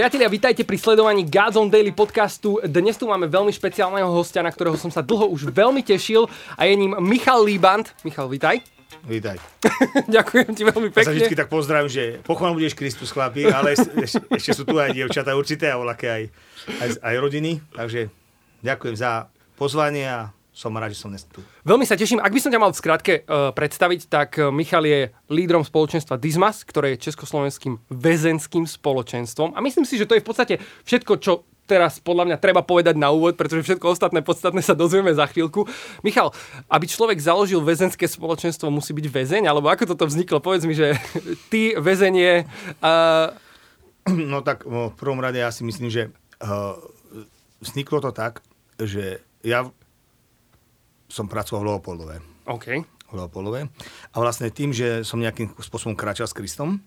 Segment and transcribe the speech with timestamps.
[0.00, 2.56] Priatelia, vítajte pri sledovaní God's on Daily podcastu.
[2.64, 6.24] Dnes tu máme veľmi špeciálneho hostia, na ktorého som sa dlho už veľmi tešil
[6.56, 7.92] a je ním Michal Líband.
[8.00, 8.64] Michal, vítaj.
[9.04, 9.36] Vítaj.
[10.16, 11.20] Ďakujem ti veľmi Ja sa pekne.
[11.20, 15.36] vždy tak pozdravím, že pochvál budeš Kristus, chlapi, ale ešte, ešte sú tu aj dievčatá
[15.36, 16.22] určité a voľaké aj,
[16.80, 17.60] aj, aj rodiny.
[17.76, 18.08] Takže
[18.64, 19.28] ďakujem za
[19.60, 21.40] pozvanie a som rád, že som dnes tu.
[21.64, 22.20] Veľmi sa teším.
[22.20, 26.20] Ak by som ťa mal v skratke uh, predstaviť, tak uh, Michal je lídrom spoločenstva
[26.20, 29.56] Dizmas, ktoré je československým väzenským spoločenstvom.
[29.56, 30.54] A myslím si, že to je v podstate
[30.84, 35.14] všetko, čo teraz podľa mňa treba povedať na úvod, pretože všetko ostatné podstatné sa dozvieme
[35.14, 35.64] za chvíľku.
[36.04, 36.34] Michal,
[36.66, 39.48] aby človek založil väzenské spoločenstvo, musí byť väzeň?
[39.48, 40.44] Alebo ako toto vzniklo?
[40.44, 41.00] Povedz mi, že
[41.52, 42.44] ty väzenie...
[42.84, 43.32] Uh,
[44.10, 46.10] No tak v prvom rade ja si myslím, že
[46.42, 46.74] uh,
[47.62, 48.42] vzniklo to tak,
[48.80, 49.68] že ja
[51.10, 52.16] som pracoval v Leopoldove.
[52.46, 52.66] OK.
[52.86, 53.66] v Leopoldove.
[54.14, 56.78] A vlastne tým, že som nejakým spôsobom kráčal s Kristom,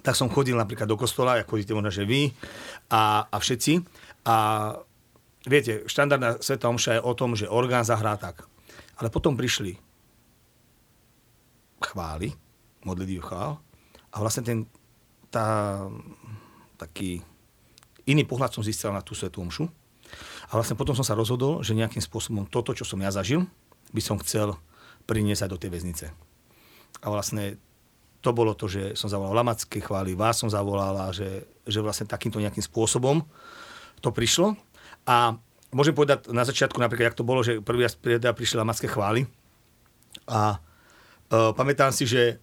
[0.00, 2.32] tak som chodil napríklad do kostola, ako chodíte možno, že vy
[2.88, 3.84] a, a všetci.
[4.24, 4.36] A
[5.44, 8.46] viete, štandardná sveta omša je o tom, že orgán zahrá tak.
[8.96, 9.76] Ale potom prišli
[11.80, 12.32] chvály,
[12.84, 13.60] modlitý chvál
[14.12, 14.58] a vlastne ten,
[15.32, 15.80] tá,
[16.76, 17.20] taký
[18.04, 19.68] iný pohľad som zistil na tú svetú omšu.
[20.50, 23.46] A vlastne potom som sa rozhodol, že nejakým spôsobom toto, čo som ja zažil,
[23.94, 24.58] by som chcel
[25.06, 26.06] priniesť aj do tej väznice.
[27.00, 27.58] A vlastne
[28.20, 32.04] to bolo to, že som zavolal Lamacké chvály, vás som zavolal a že, že vlastne
[32.04, 33.24] takýmto nejakým spôsobom
[34.04, 34.58] to prišlo.
[35.08, 35.38] A
[35.72, 39.24] môžem povedať na začiatku napríklad, jak to bolo, že prvý raz prišli Lamacké chvály
[40.28, 42.42] a uh, pamätám si, že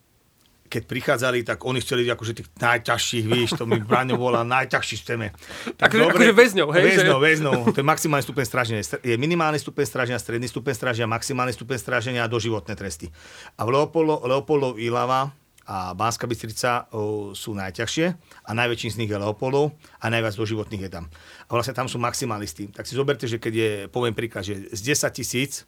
[0.68, 5.32] keď prichádzali, tak oni chceli akože tých najťažších, víš, to mi Braňo volá najťažší chceme.
[5.74, 7.56] Tak Akože- akože väzňov, hej, že- Väzňov, väzňov.
[7.72, 8.82] To je maximálny stupeň stráženia.
[9.02, 13.08] Je minimálny stupeň stráženia, stredný stupeň stráženia, maximálny stupeň stráženia a doživotné tresty.
[13.56, 15.32] A v Leopoldo, Leopoldov, Ilava
[15.64, 18.06] a Banská Bystrica o, sú najťažšie
[18.44, 21.12] a najväčší z nich je Leopoldov a najviac doživotných je tam.
[21.44, 22.72] A vlastne tam sú maximalisti.
[22.72, 25.68] Tak si zoberte, že keď je, poviem príklad, že z 10 tisíc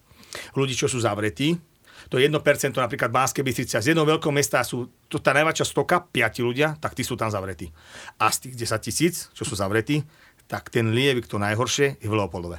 [0.55, 1.59] ľudí, čo sú zavretí,
[2.09, 2.33] to 1%
[2.73, 3.77] napríklad Banskej Bystrice.
[3.77, 7.29] Z jedného veľkého mesta sú to tá najväčšia stoka, 5 ľudia, tak tí sú tam
[7.29, 7.69] zavretí.
[8.17, 10.01] A z tých 10 tisíc, čo sú zavretí,
[10.49, 12.57] tak ten lievik, to najhoršie, je v Leopoldove.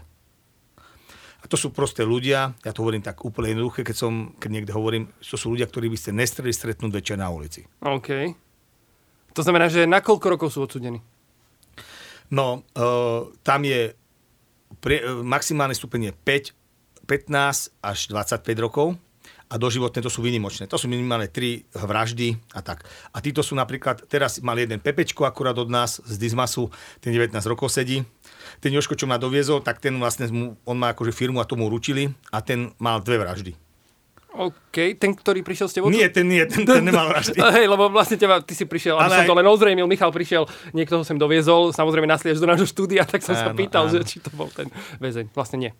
[1.40, 4.72] A to sú prosté ľudia, ja to hovorím tak úplne jednoduché, keď, som, keď niekde
[4.76, 7.66] hovorím, to sú ľudia, ktorí by ste nestreli stretnúť večer na ulici.
[7.82, 8.30] OK.
[9.34, 11.02] To znamená, že na koľko rokov sú odsudení?
[12.30, 13.98] No, uh, tam je
[14.78, 18.94] pre, maximálny stupeň je 5, 15 až 25 rokov
[19.50, 20.70] a doživotné to sú vynimočné.
[20.70, 22.86] To sú minimálne 3 vraždy a tak.
[23.10, 26.70] A títo sú napríklad, teraz mal jeden Pepečko akurát od nás z Dizmasu,
[27.02, 28.06] ten 19 rokov sedí.
[28.62, 30.30] Ten Joško, čo ma doviezol, tak ten vlastne,
[30.62, 33.52] on má akože firmu a tomu ručili a ten mal dve vraždy.
[34.30, 34.94] OK.
[34.94, 35.90] Ten, ktorý prišiel s tebou?
[35.90, 37.34] Nie, ten nie, ten, ten nemal vraždy.
[37.58, 41.02] Hej, lebo vlastne teba, ty si prišiel, Ale som to len ozrejmil, Michal prišiel, niekto
[41.02, 43.98] ho sem doviezol, samozrejme nasliež do nášho štúdia, tak som sa Áno, pýtal, áno.
[43.98, 44.70] že či to bol ten
[45.02, 45.34] väzeň.
[45.34, 45.72] Vlastne nie.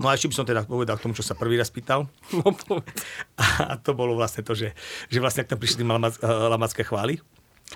[0.00, 2.08] No a ešte by som teda povedal k tomu, čo sa prvý raz pýtal.
[2.32, 2.48] No.
[3.68, 4.72] A to bolo vlastne to, že,
[5.12, 7.20] že vlastne ak tam prišli eh, lamacké chvály,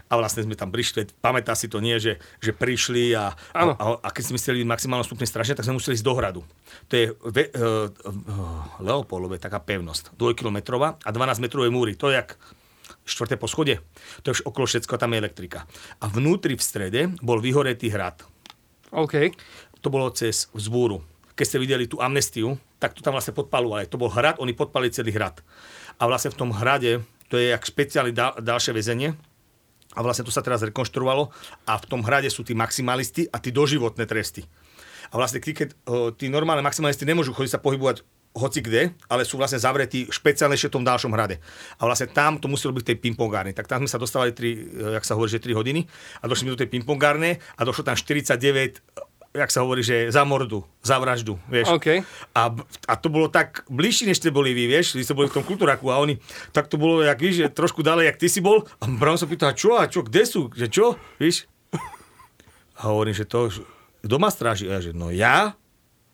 [0.09, 3.73] a vlastne sme tam prišli, pamätá si to nie, že, že prišli a, a, Áno.
[3.81, 6.43] a, a keď sme chceli maximálne stupne strašne, tak sme museli ísť do hradu.
[6.91, 11.97] To je ve, uh, uh, Leopoldove, taká pevnosť, dvojkilometrová a 12 metrové múry.
[11.97, 12.37] To je jak
[13.09, 13.81] štvrté poschodie.
[14.23, 15.65] To je už okolo všetko, tam je elektrika.
[16.03, 18.21] A vnútri v strede bol vyhoretý hrad.
[18.93, 19.33] OK.
[19.81, 21.01] To bolo cez vzbúru.
[21.37, 23.87] Keď ste videli tú amnestiu, tak to tam vlastne podpalovali.
[23.93, 25.45] To bol hrad, oni podpali celý hrad.
[26.01, 29.13] A vlastne v tom hrade, to je jak špeciálne dal, ďalšie väzenie,
[29.97, 31.33] a vlastne to sa teraz rekonštruovalo
[31.65, 34.45] a v tom hrade sú tí maximalisti a tí doživotné tresty.
[35.09, 35.73] A vlastne tí, keď,
[36.21, 38.05] tí normálne maximalisti nemôžu chodiť sa pohybovať
[38.37, 41.41] hoci kde, ale sú vlastne zavretí špeciálne ešte v tom ďalšom hrade.
[41.81, 43.57] A vlastne tam to muselo byť tej pingpongárne.
[43.57, 45.89] Tak tam sme sa dostávali, tri, jak sa hovorí, že 3 hodiny
[46.21, 48.85] a došli sme do tej pingpongárne a došlo tam 49
[49.37, 51.69] jak sa hovorí, že za mordu, za vraždu, vieš.
[51.69, 52.01] OK.
[52.33, 52.43] A,
[52.89, 55.45] a to bolo tak bližšie, než ste boli vy, vieš, vy ste boli v tom
[55.45, 56.17] kultúraku a oni,
[56.57, 58.65] tak to bolo, jak víš, trošku ďalej, jak ty si bol.
[58.81, 61.45] A Brown sa pýta, čo a čo, kde sú, že čo, víš.
[62.77, 63.53] A hovorím, že to,
[64.05, 64.69] kto ma stráži?
[64.69, 65.57] A ja, že no ja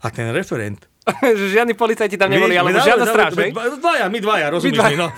[0.03, 0.91] a ten referent.
[1.39, 3.51] že žiadni policajti tam neboli, alebo my žiadna stráž, hej?
[3.55, 4.91] Dvaja, my dvaja, rozumieš dvaja.
[4.95, 5.09] mi, no.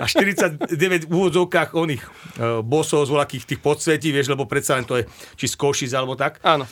[0.00, 4.88] A 49 v úvodzovkách oných uh, bosov z voľakých tých podsvetí, vieš, lebo predsa len
[4.88, 5.04] to je
[5.36, 6.40] či z Košic alebo tak.
[6.40, 6.64] Áno.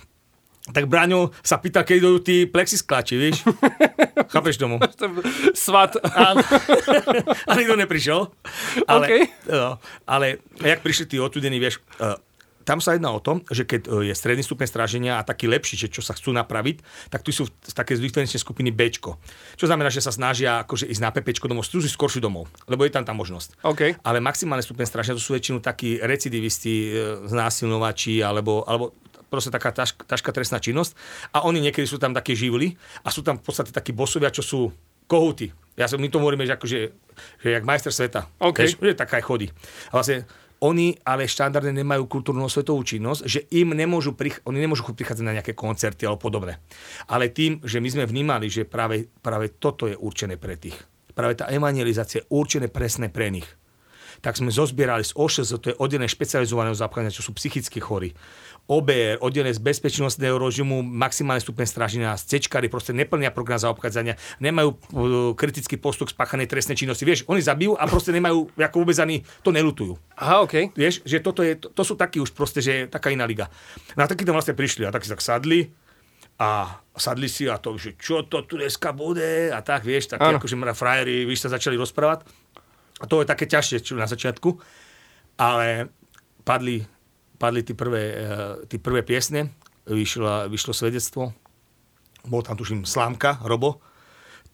[0.71, 3.43] Tak Braňo sa pýta, keď idú tí plexiskláči, vieš?
[4.33, 4.79] Chápeš tomu?
[5.59, 5.99] Svat.
[5.99, 6.39] A,
[7.51, 8.31] a nikto neprišiel.
[8.87, 9.13] Ale, OK.
[9.51, 12.15] no, ale jak prišli tí odsudení, vieš, uh,
[12.63, 15.75] tam sa jedná o tom, že keď e, je stredný stupeň stráženia a taký lepší,
[15.75, 18.87] že čo sa chcú napraviť, tak tu sú také diferenčné skupiny B.
[19.59, 22.95] Čo znamená, že sa snažia akože ísť na PP domov, ísť skoršiu domov, lebo je
[22.95, 23.63] tam tá možnosť.
[23.67, 23.99] Okay.
[24.07, 26.91] Ale maximálne stupeň stráženia to sú väčšinou takí recidivisti, e,
[27.27, 28.95] znásilnovači alebo, alebo
[29.33, 30.93] proste taká ťažká, ťažká trestná činnosť
[31.33, 34.45] a oni niekedy sú tam také živly a sú tam v podstate takí bosovia, čo
[34.45, 34.69] sú
[35.09, 35.49] kohúty.
[35.73, 36.79] Ja som, my to hovoríme, že akože,
[37.41, 38.29] že jak majster sveta.
[38.37, 38.69] Okay.
[38.69, 39.49] Vieš, že taká aj chodí.
[39.89, 40.29] A vlastne
[40.63, 45.35] oni ale štandardne nemajú kultúrnu svetovú činnosť, že im nemôžu, prich- oni nemôžu prichádzať na
[45.41, 46.63] nejaké koncerty alebo podobné.
[47.11, 50.79] Ale tým, že my sme vnímali, že práve, práve toto je určené pre tých.
[51.13, 53.49] Práve tá evangelizácia je určené presne pre nich
[54.23, 58.15] tak sme zozbierali z OŠS, to je oddelené špecializovaného zaobchádzania, čo sú psychicky chorí.
[58.71, 64.79] OBR, oddelené z bezpečnostného režimu, maximálne stupeň stráženia, cečkári proste neplnia program zaobchádzania, nemajú uh,
[65.35, 67.03] kritický postup spáchanej trestnej činnosti.
[67.03, 69.99] Vieš, oni zabijú a proste nemajú, ako vôbec ani to nelutujú.
[70.15, 70.73] Aha, OK.
[70.79, 73.51] Vieš, že toto je, to, to sú takí už proste, že je taká iná liga.
[73.99, 75.75] No a takí tam vlastne prišli a tak si tak sadli
[76.39, 80.23] a sadli si a to, že čo to tu dneska bude a tak, vieš, takí
[80.23, 82.25] akože mra frajeri, víš, sa začali rozprávať.
[83.03, 84.55] A to je také ťažšie čo na začiatku,
[85.35, 85.91] ale
[86.47, 86.87] padli,
[87.43, 89.51] padli tí prvé, eh, tí prvé piesne,
[89.91, 91.35] vyšlo, vyšlo svedectvo,
[92.23, 93.83] bol tam tuším Slámka, Robo,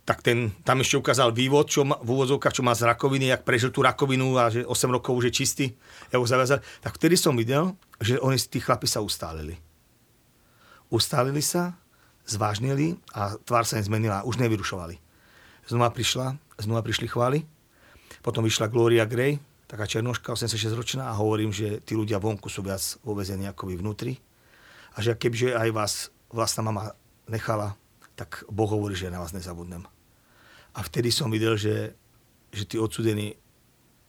[0.09, 3.45] tak ten tam ešte ukázal vývod, čo má, v úvodzovkách, čo má z rakoviny, jak
[3.45, 5.67] prežil tú rakovinu a že 8 rokov už je čistý,
[6.09, 6.65] ja ho zaviazal.
[6.81, 9.61] Tak vtedy som videl, že oni, tí chlapi sa ustálili.
[10.89, 11.77] Ustálili sa,
[12.25, 13.85] zvážnili a tvár sa im
[14.25, 14.97] už nevyrušovali.
[15.69, 17.45] Znova prišla, znova prišli chvály
[18.23, 19.39] potom vyšla Gloria Gray,
[19.69, 23.75] taká černoška, 86 ročná a hovorím, že tí ľudia vonku sú viac vo ako vy
[23.77, 24.13] vnútri.
[24.97, 25.93] A že kebyže aj vás
[26.33, 26.97] vlastná mama
[27.29, 27.77] nechala,
[28.17, 29.85] tak Boh hovorí, že na vás nezabudnem.
[30.73, 31.93] A vtedy som videl, že,
[32.51, 33.37] že tí odsudení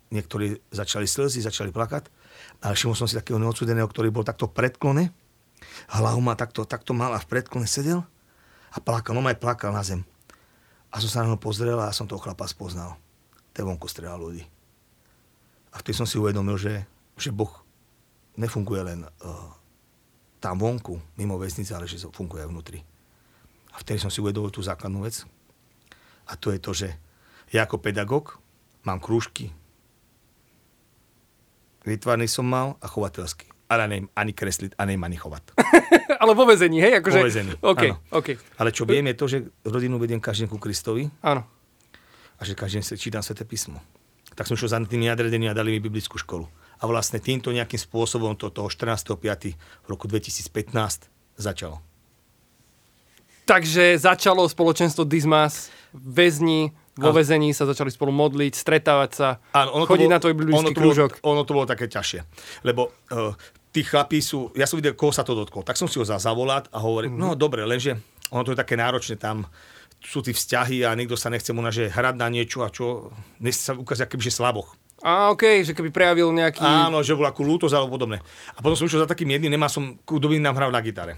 [0.09, 2.09] niektorí začali slzy, začali plakať.
[2.63, 5.11] A všimol som si takého neodsudeného, ktorý bol takto predklone.
[5.91, 8.01] Hlavu ma takto, takto mal a v predklone sedel
[8.73, 9.13] a plakal.
[9.13, 10.01] No aj plakal na zem.
[10.89, 12.97] A som sa na neho pozrel a som toho chlapa spoznal
[13.53, 14.47] tak vonku ľudí.
[15.69, 16.86] A vtedy som si uvedomil, že,
[17.16, 17.51] že Boh
[18.39, 19.50] nefunguje len uh,
[20.42, 22.80] tam vonku, mimo vesnice, ale že funguje aj vnútri.
[23.75, 25.24] A vtedy som si uvedomil tú základnú vec.
[26.30, 26.89] A to je to, že
[27.54, 28.38] ja ako pedagóg
[28.86, 29.54] mám krúžky.
[31.86, 33.50] Vytvarný som mal a chovateľský.
[33.69, 35.54] Ale neviem ani kresliť a neviem ani chovať.
[36.21, 37.01] ale vo vezení, hej?
[37.01, 37.19] Akože...
[37.21, 38.36] Vo vezení, okay, okay.
[38.57, 41.06] Ale čo viem je to, že rodinu vediem každý ku Kristovi.
[41.21, 41.45] Áno
[42.39, 43.83] a že každý deň čítam Sveté písmo.
[44.39, 46.47] Tak som šiel za tými nadredení a dali mi biblickú školu.
[46.80, 49.19] A vlastne týmto nejakým spôsobom to toho 14.5.
[49.59, 51.83] v roku 2015 začalo.
[53.44, 59.83] Takže začalo spoločenstvo Dismas, väzni, vo väzení sa začali spolu modliť, stretávať sa, Áno, ono
[59.88, 61.12] chodiť bol, na tvoj biblický krúžok.
[61.24, 62.24] Ono to bolo také ťažšie,
[62.68, 63.33] lebo uh,
[63.71, 66.69] tí chlapí sú, ja som videl, koho sa to dotklo, tak som si ho zavolať
[66.69, 67.33] a hovoril, mm-hmm.
[67.33, 67.97] no dobre, lenže
[68.30, 69.47] ono to je také náročné tam,
[69.99, 73.11] sú tí vzťahy a niekto sa nechce mu na, že hrať na niečo a čo,
[73.51, 74.75] sa ukázať aký že slaboch.
[74.99, 76.59] A OK, že keby prejavil nejaký...
[76.59, 78.19] Áno, že bol akú lútosť alebo podobné.
[78.55, 81.15] A potom som išiel za takým jedným, nemá som, by nám hral na gitare.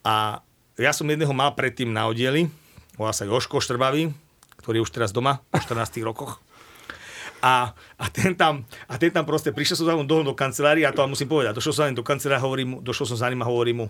[0.00, 0.40] A
[0.80, 2.48] ja som jedného mal predtým na oddieli,
[2.96, 4.08] volá sa Joško Štrbavý,
[4.64, 6.40] ktorý je už teraz doma, po 14 rokoch.
[7.44, 10.88] A, a, ten tam, a ten tam proste, prišiel som za ním do, do kancelárie
[10.88, 13.28] a to vám musím povedať, došiel som za ním do kancelárie, hovorím, došiel som za
[13.28, 13.86] ním a hovorím mu,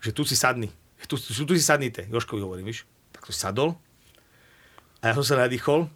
[0.00, 0.72] že tu si sadni,
[1.04, 2.88] tu, tu, tu si sadnite, Joškovi hovorím, víš
[3.34, 3.78] sadol
[5.00, 5.90] a ja som sa nadýchol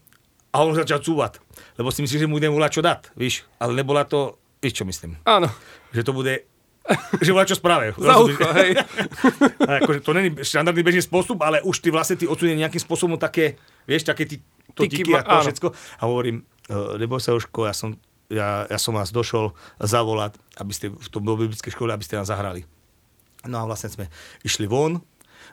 [0.50, 1.38] a on začal cúvať.
[1.78, 3.46] Lebo si myslím, že mu idem volať čo dať, víš.
[3.62, 5.18] Ale nebola to, víš čo myslím.
[5.22, 5.46] Áno.
[5.94, 6.34] Že to bude
[7.20, 7.94] že volá čo správe.
[8.00, 8.74] Za ucho, hej.
[9.84, 13.60] akože to není štandardný bežný spôsob, ale už ty vlastne ty odsúdenie nejakým spôsobom také,
[13.86, 14.42] vieš, také ty,
[14.74, 15.44] to tiky, tiky a to áno.
[15.46, 15.66] všetko.
[15.70, 17.94] A hovorím, uh, neboj sa Jožko, ja som,
[18.32, 22.26] ja, ja som vás došol zavolať, aby ste v tom biblickej škole, aby ste nás
[22.26, 22.66] zahrali.
[23.46, 24.06] No a vlastne sme
[24.44, 25.00] išli von,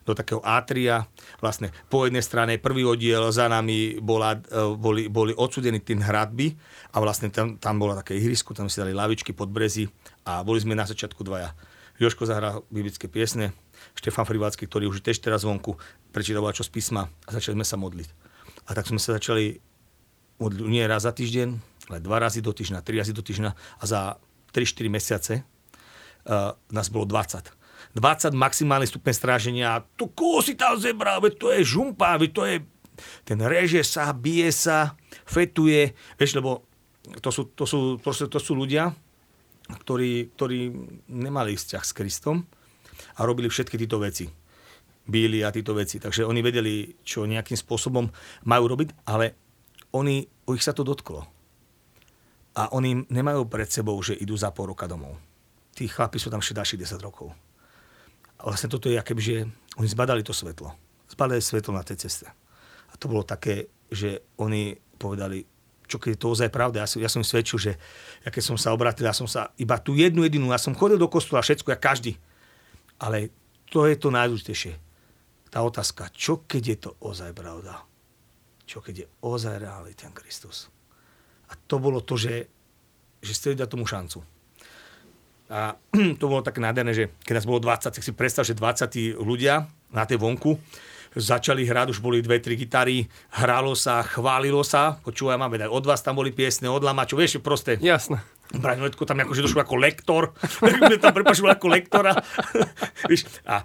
[0.08, 1.04] do takého atria.
[1.44, 4.40] Vlastne po jednej strane prvý oddiel, za nami bola, e,
[4.80, 6.56] boli, boli odsudení tým hradby
[6.96, 9.92] a vlastne tam, tam bola také ihrisko, tam si dali lavičky pod brezy
[10.24, 11.52] a boli sme na začiatku dvaja.
[12.00, 13.52] Joško zahral biblické piesne,
[13.98, 15.76] Štefan Frivácky, ktorý už tiež teraz vonku,
[16.16, 18.10] prečítal čo z písma a začali sme sa modliť.
[18.70, 19.60] A tak sme sa začali
[20.38, 21.50] modliť nie raz za týždeň,
[21.90, 23.50] ale dva razy do týždňa, tri razy do týždňa
[23.82, 24.22] a za
[24.54, 27.57] 3-4 mesiace uh, nás bolo 20
[27.98, 29.82] 20 maximálny stupeň stráženia.
[29.98, 32.56] Tu koho si tam zebral, veď to je žumpa, veď to je...
[33.26, 36.66] Ten reže sa, bije sa, fetuje, vieš, lebo
[37.22, 38.94] to sú, to sú, proste, to sú ľudia,
[39.70, 40.60] ktorí, ktorí
[41.10, 42.46] nemali vzťah s Kristom
[43.18, 44.26] a robili všetky tieto veci.
[45.08, 46.02] Bíli a tieto veci.
[46.02, 48.10] Takže oni vedeli, čo nejakým spôsobom
[48.50, 49.38] majú robiť, ale
[49.94, 51.22] oni, ich sa to dotklo.
[52.58, 55.22] A oni nemajú pred sebou, že idú za pol roka domov
[55.78, 57.30] tí chlapi sú tam ďalších 10 rokov.
[58.38, 60.74] A vlastne toto je, aké, že oni zbadali to svetlo.
[61.10, 62.30] Zbadali svetlo na tej ceste.
[62.90, 65.46] A to bolo také, že oni povedali,
[65.88, 66.84] čo keď je to ozaj pravda.
[66.84, 67.72] Ja som, ja som im svedčil, že
[68.22, 71.00] ja keď som sa obratil, ja som sa iba tú jednu jedinú, ja som chodil
[71.00, 72.20] do kostola, všetko, ja každý.
[73.00, 73.32] Ale
[73.72, 74.74] to je to najdôležitejšie.
[75.48, 77.88] Tá otázka, čo keď je to ozaj pravda?
[78.68, 80.68] Čo keď je ozaj reálny ten Kristus?
[81.48, 82.52] A to bolo to, že,
[83.24, 84.20] že ste tomu šancu.
[85.48, 85.80] A
[86.20, 89.68] to bolo také nádherné, že keď nás bolo 20, tak si predstav, že 20 ľudia
[89.92, 90.60] na tej vonku
[91.18, 93.10] začali hrať, už boli dve, tri gitary,
[93.42, 97.82] hralo sa, chválilo sa, počúvaj, máme od vás tam boli piesne, od Lamačo, vieš, proste.
[97.82, 98.22] Jasné.
[98.48, 100.32] Braňoletko tam akože došlo ako lektor,
[100.64, 102.16] mne tam prepašil ako lektora.
[103.12, 103.60] Víš, a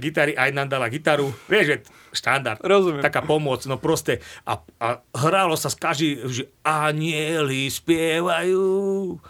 [0.00, 1.76] gitary, aj nám dala gitaru, vieš, že
[2.16, 2.60] štandard.
[2.64, 3.04] Rozumiem.
[3.04, 4.24] Taká pomoc, no proste.
[4.48, 9.20] A, a hralo sa z každý, že anieli spievajú.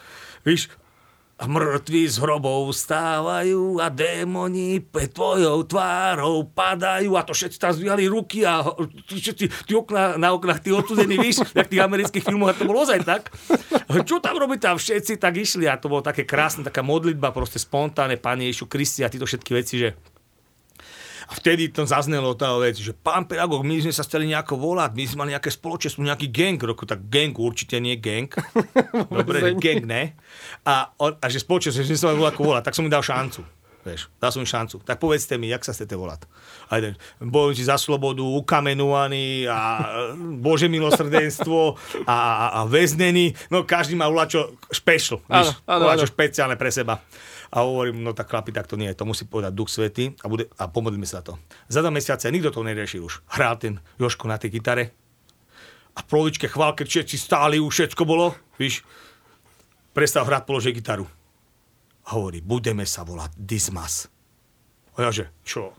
[0.47, 0.71] Víš,
[1.49, 8.07] mŕtvi z hrobov stávajú a démoni pe tvojou tvárou padajú a to všetci tam zvíjali
[8.07, 8.63] ruky a
[9.09, 12.85] všetci tí okna, na oknách tí odsudení, víš, jak tých amerických filmoch a to bolo
[12.87, 13.33] ozaj tak.
[14.07, 17.59] Čo tam robí tam všetci, tak išli a to bolo také krásne, taká modlitba, proste
[17.63, 19.89] spontánne, Pane Ježišu Kristi a títo všetky veci, že
[21.33, 24.93] a vtedy to zaznelo tá vec, že pán pedagóg, my sme sa chceli nejako volať,
[24.93, 28.29] my sme mali nejaké spoločenstvo, nejaký gang, roku, tak gang určite nie gang.
[29.09, 30.13] Dobre, gang ne.
[30.63, 33.43] A, a že spoločenstvo, že sa mali ako volať, tak som mi dal šancu.
[33.83, 34.79] Vieš, dal som im šancu.
[34.87, 36.31] Tak povedzte mi, jak sa chcete volať.
[36.71, 39.59] A jeden, bojujem za slobodu, ukamenovaný a
[40.15, 41.75] bože milosrdenstvo
[42.07, 43.35] a, a, a väznený.
[43.51, 45.51] No každý má ulačo špešl, áno,
[46.07, 47.03] špeciálne pre seba.
[47.53, 50.47] A hovorím, no tak chlapi, tak to nie, to musí povedať Duch Svety a, bude,
[50.63, 51.37] a pomodlíme sa to.
[51.67, 53.27] Za dva mesiace nikto to neriešil už.
[53.35, 54.95] Hral ten Joško na tej gitare
[55.93, 58.81] a v polovičke chvál, keď všetci stáli, už všetko bolo, víš,
[59.93, 61.07] prestal hrať, položil gitaru.
[62.09, 64.11] A hovorí, budeme sa volať Dismas.
[64.99, 65.73] A ja že, čo?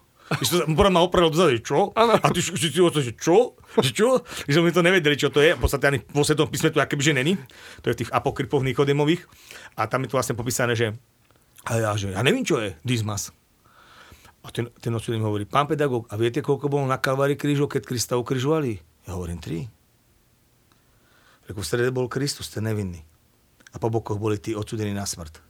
[0.79, 1.91] Potom ma opravil dozadu, čo?
[1.93, 2.15] Ano.
[2.15, 3.60] A ty si si že čo?
[3.77, 4.10] Že čo?
[4.48, 5.53] Že sme to nevedeli, čo to je.
[5.53, 7.36] V podstate ani vo svetom písme to akéby, že není.
[7.84, 9.27] To je v tých apokrypoch Nikodemových.
[9.75, 10.96] A tam je to vlastne popísané, že
[11.63, 13.32] a ja, že ja neviem, čo je Dismas.
[14.43, 17.72] A ten, ten odsudný mi hovorí, pán pedagóg, a viete, koľko bolo na Kalvári krížov,
[17.72, 18.84] keď Krista ukrižovali?
[19.08, 19.72] Ja hovorím, tri.
[21.48, 23.08] Reku, v strede bol Kristus, ten nevinný.
[23.73, 25.41] A po bokoch boli tí odsudení na smrť.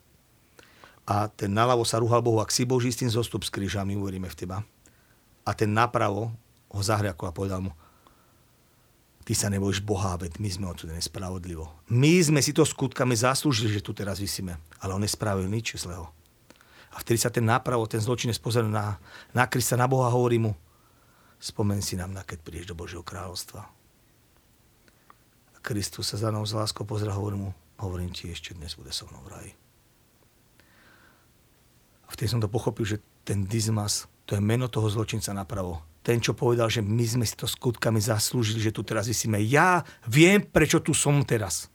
[1.03, 4.31] A ten naľavo sa rúhal Bohu, ak si Boží s tým zostup s krížami, uveríme
[4.31, 4.57] v teba.
[5.43, 6.31] A ten napravo
[6.71, 7.75] ho zahriakol a povedal mu,
[9.27, 11.67] ty sa nebojíš Boha, veď my sme odsudení spravodlivo.
[11.91, 16.07] My sme si to skutkami zaslúžili, že tu teraz vysíme, ale on nespravil nič zlého.
[16.93, 18.95] A vtedy sa ten nápravo, ten zločinec pozrie na,
[19.35, 20.55] na Krista, na Boha a hovorí mu,
[21.41, 23.65] spomen si nám, na keď prídeš do Božieho kráľovstva.
[25.51, 27.51] A Kristus sa za mnou z láskou pozrie a hovorí mu,
[27.83, 29.51] hovorím ti, ešte dnes bude so mnou v raji.
[32.07, 36.19] A vtedy som to pochopil, že ten Dizmas, to je meno toho zločinca napravo, ten,
[36.19, 39.39] čo povedal, že my sme si to skutkami zaslúžili, že tu teraz vysíme.
[39.39, 41.71] Ja viem, prečo tu som teraz.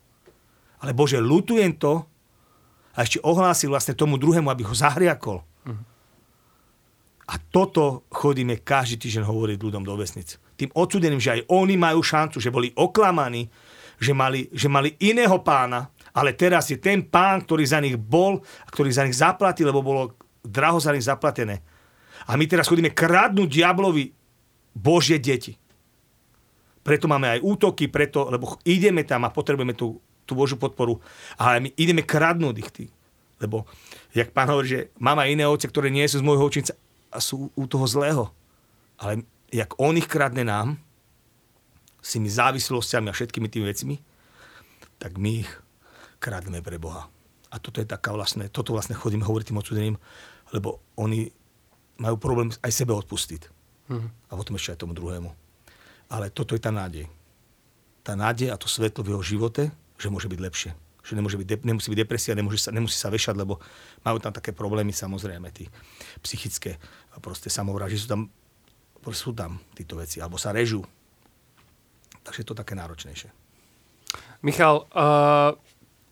[0.84, 2.04] Ale Bože, lutujem to
[2.92, 5.40] a ešte ohlásil vlastne tomu druhému, aby ho zahriakol.
[5.40, 5.80] Uh-huh.
[7.24, 10.36] A toto chodíme každý týždeň hovoriť ľuďom do vesnic.
[10.60, 13.48] Tým odsudeným, že aj oni majú šancu, že boli oklamaní,
[13.98, 18.40] že mali, že mali iného pána, ale teraz je ten pán, ktorý za nich bol
[18.42, 21.60] a ktorý za nich zaplatil, lebo bolo draho za nich zaplatené.
[22.26, 24.10] A my teraz chodíme kradnúť diablovi
[24.74, 25.58] Božie deti.
[26.82, 31.02] Preto máme aj útoky, preto, lebo ideme tam a potrebujeme tú, tú Božiu podporu.
[31.36, 32.92] Ale my ideme kradnúť ich tých.
[33.38, 33.68] Lebo,
[34.16, 36.72] jak pán hovorí, že mám iné ovce, ktoré nie sú z môjho očinca
[37.12, 38.24] a sú u toho zlého.
[38.98, 40.80] Ale jak on ich kradne nám,
[41.98, 43.96] s tými závislostiami a všetkými tými vecmi,
[44.98, 45.50] tak my ich
[46.18, 47.06] kradneme pre Boha.
[47.48, 49.96] A toto je taká vlastne, toto vlastne chodíme hovoriť tým odsudeným,
[50.52, 51.32] lebo oni
[51.98, 53.42] majú problém aj sebe odpustiť.
[53.88, 54.08] Mm.
[54.30, 55.32] A potom ešte aj tomu druhému.
[56.12, 57.08] Ale toto je tá nádej.
[58.04, 59.62] Tá nádej a to svetlo v jeho živote,
[59.96, 60.70] že môže byť lepšie.
[61.04, 63.60] Že nemôže byť, nemusí byť depresia, nemusí sa, nemusí sa vešať, lebo
[64.04, 65.68] majú tam také problémy samozrejme, tí
[66.20, 66.76] psychické,
[67.24, 68.20] proste samovraži sú tam,
[69.08, 70.84] sú tam títo veci, alebo sa režú.
[72.28, 73.32] Takže je to také náročnejšie.
[74.44, 75.56] Michal, uh,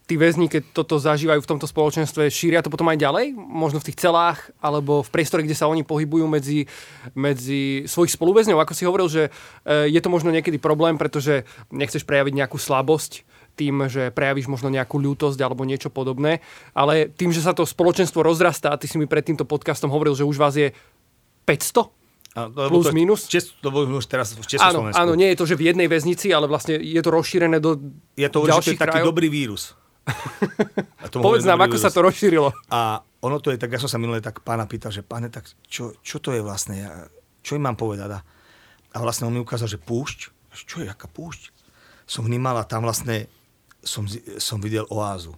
[0.07, 3.35] tí väzni, keď toto zažívajú v tomto spoločenstve, šíria to potom aj ďalej?
[3.37, 6.71] Možno v tých celách, alebo v priestore, kde sa oni pohybujú medzi,
[7.13, 8.63] medzi svojich spoluväzňov?
[8.63, 9.23] Ako si hovoril, že
[9.67, 11.43] e, je to možno niekedy problém, pretože
[11.75, 13.27] nechceš prejaviť nejakú slabosť
[13.59, 16.39] tým, že prejavíš možno nejakú ľútosť alebo niečo podobné,
[16.71, 20.29] ale tým, že sa to spoločenstvo rozrastá, ty si mi pred týmto podcastom hovoril, že
[20.29, 20.71] už vás je
[21.51, 22.06] 500?
[22.37, 23.25] A, plus, to, minus?
[23.25, 24.93] Čes, to bolo už teraz v Československu.
[24.93, 27.81] Áno, áno, nie je to, že v jednej väznici, ale vlastne je to rozšírené do
[28.13, 29.73] Je to, že to je taký dobrý vírus
[31.03, 31.97] A tomu Povedz hovorím nám, ako sa ľudí.
[31.97, 32.49] to rozšírilo.
[32.71, 35.51] A ono to je tak, ja som sa minulé tak pána pýtal, že páne, tak
[35.67, 36.91] čo, čo to je vlastne, ja,
[37.43, 38.23] čo im mám povedať?
[38.95, 40.31] A, vlastne on mi ukázal, že púšť,
[40.65, 41.51] čo je, aká púšť?
[42.07, 43.27] Som vnímal a tam vlastne
[43.83, 44.07] som,
[44.39, 45.35] som videl oázu.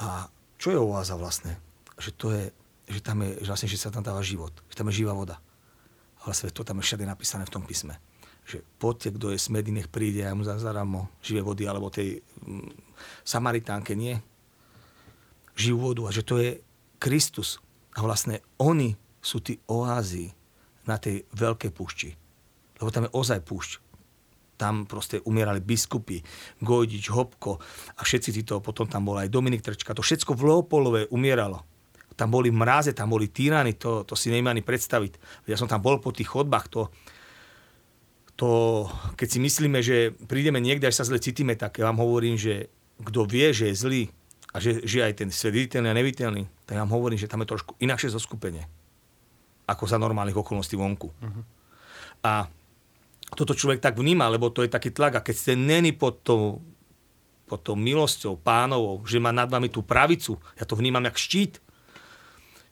[0.00, 1.60] A čo je oáza vlastne?
[2.00, 2.44] Že to je,
[2.88, 5.40] že tam je, že vlastne, že sa tam dáva život, že tam je živá voda.
[6.20, 7.96] A vlastne to tam je všade napísané v tom písme.
[8.44, 12.70] Že poďte, kto je smedý, nech príde ja mu zazaramo živé vody, alebo tej mm,
[13.24, 14.20] Samaritánke, nie?
[15.54, 16.58] živú vodu a že to je
[16.98, 17.62] Kristus.
[17.94, 20.34] A vlastne oni sú tí oázy
[20.84, 22.10] na tej veľkej púšti.
[22.82, 23.72] Lebo tam je ozaj púšť.
[24.54, 26.22] Tam proste umierali biskupy,
[26.62, 27.58] Gojdič, Hopko
[27.98, 29.94] a všetci títo, potom tam bol aj Dominik Trčka.
[29.94, 31.62] To všetko v Leopolove umieralo.
[32.14, 35.44] Tam boli mráze, tam boli týrany, to, to si neviem ani predstaviť.
[35.50, 36.88] Ja som tam bol po tých chodbách, to,
[38.38, 38.48] to,
[39.18, 42.70] keď si myslíme, že prídeme niekde, až sa zle cítime, tak ja vám hovorím, že
[43.02, 44.02] kto vie, že je zlý
[44.54, 47.42] a že, že aj ten svet viditeľný a neviditeľný, tak ja vám hovorím, že tam
[47.42, 48.70] je trošku inakšie zoskupenie
[49.64, 51.08] ako za normálnych okolností vonku.
[51.08, 51.42] Uh-huh.
[52.20, 52.48] A
[53.32, 55.18] toto človek tak vníma, lebo to je taký tlak.
[55.18, 56.60] A keď ste není pod tou,
[57.48, 61.63] pod tou milosťou pánovou, že má nad vami tú pravicu, ja to vnímam jak štít,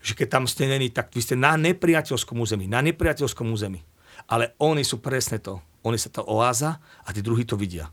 [0.02, 3.80] že keď tam ste není, tak vy ste na nepriateľskom území, na nepriateľskom území.
[4.26, 5.62] Ale oni sú presne to.
[5.86, 7.90] Oni sa to oáza a tí druhí to vidia.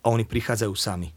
[0.00, 1.12] A oni prichádzajú sami.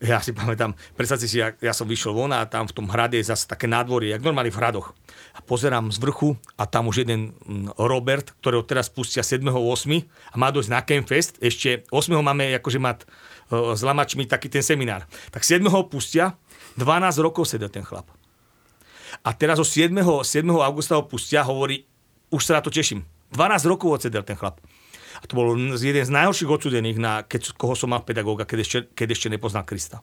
[0.00, 3.20] Ja si pamätám, predstavte si, ja, ja som vyšiel von a tam v tom hrade
[3.20, 4.96] je zase také nádvorie, jak normálne v hradoch.
[5.36, 9.52] A pozerám z vrchu a tam už jeden mm, Robert, ktorého teraz pustia 7.8.
[10.32, 11.36] a má dojsť na Campfest.
[11.44, 12.16] Ešte 8.
[12.16, 15.04] máme akože mať uh, s lamačmi taký ten seminár.
[15.28, 15.60] Tak 7.
[15.68, 16.32] ho pustia,
[16.80, 18.08] 12 rokov sedel ten chlap.
[19.26, 19.92] A teraz o 7.
[20.22, 20.46] 7.
[20.50, 21.84] augusta ho pustia, hovorí,
[22.30, 23.02] už sa na to teším.
[23.34, 24.58] 12 rokov odsedel ten chlap.
[25.20, 28.78] A to bol jeden z najhorších odsudených, na, keď, koho som mal pedagóga, keď ešte,
[28.96, 30.00] keď ešte nepoznal Krista.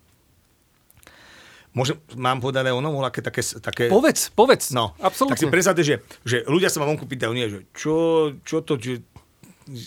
[1.73, 3.41] Môžem, mám povedať aj o novom, aké také...
[3.61, 4.73] také Povedz, povedz.
[4.73, 5.37] No, Absolútne.
[5.37, 7.95] tak si predstavte, že, že ľudia sa ma vonku pýtajú, nie, že čo,
[8.41, 9.05] čo to, že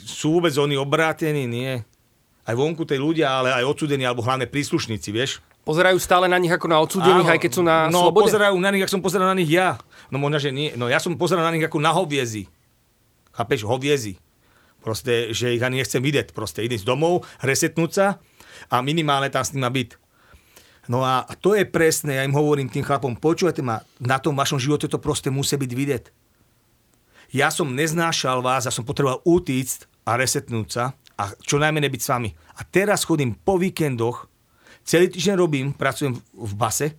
[0.07, 1.83] sú vôbec oni obrátení, nie.
[2.47, 5.43] Aj vonku tej ľudia, ale aj odsudení, alebo hlavne príslušníci, vieš.
[5.61, 8.33] Pozerajú stále na nich ako na odsúdených, Áno, aj keď sú na no, slobode?
[8.33, 9.77] pozerajú na nich, ako som pozeral na nich ja.
[10.09, 10.73] No možno, že nie.
[10.75, 12.49] No ja som pozeral na nich ako na hoviezi.
[13.37, 13.69] Chápeš?
[13.69, 14.17] Hoviezi.
[14.81, 16.33] Proste, že ich ani nechcem vidieť.
[16.33, 18.07] Proste idem z domov, resetnúť sa
[18.73, 20.01] a minimálne tam s nima byť.
[20.89, 24.59] No a, to je presné, ja im hovorím tým chlapom, počúvajte ma, na tom vašom
[24.59, 26.05] živote to proste musí byť vidieť.
[27.31, 32.03] Ja som neznášal vás a som potreboval utícť a resetnúť sa a čo najmenej byť
[32.03, 32.31] s vami.
[32.59, 34.27] A teraz chodím po víkendoch,
[34.91, 36.99] celý týždeň robím, pracujem v base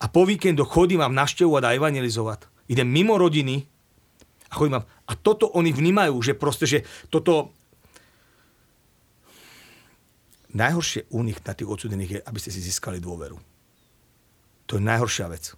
[0.00, 2.48] a po víkendoch chodím vám navštevovať a evangelizovať.
[2.72, 3.60] Idem mimo rodiny
[4.48, 4.88] a chodím vám.
[5.04, 6.78] A toto oni vnímajú, že proste, že
[7.12, 7.52] toto...
[10.50, 13.38] Najhoršie u nich na tých odsudených je, aby ste si získali dôveru.
[14.66, 15.54] To je najhoršia vec.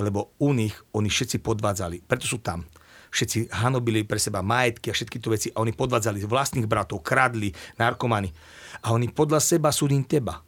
[0.00, 2.08] Lebo u nich, oni všetci podvádzali.
[2.08, 2.64] Preto sú tam.
[3.12, 7.52] Všetci hanobili pre seba majetky a všetky tu veci a oni podvádzali vlastných bratov, kradli,
[7.76, 8.32] narkomani.
[8.88, 10.40] A oni podľa seba súdim teba.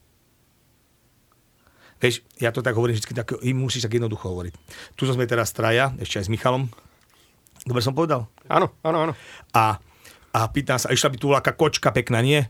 [1.96, 4.52] Vieš, ja to tak hovorím vždy, tak, im musíš tak jednoducho hovoriť.
[4.96, 6.68] Tu sme teraz traja, ešte aj s Michalom.
[7.64, 8.28] Dobre som povedal?
[8.46, 9.12] Áno, áno, áno.
[9.56, 9.80] A,
[10.36, 12.44] a pýtam sa, išla by tu aká kočka pekná, nie?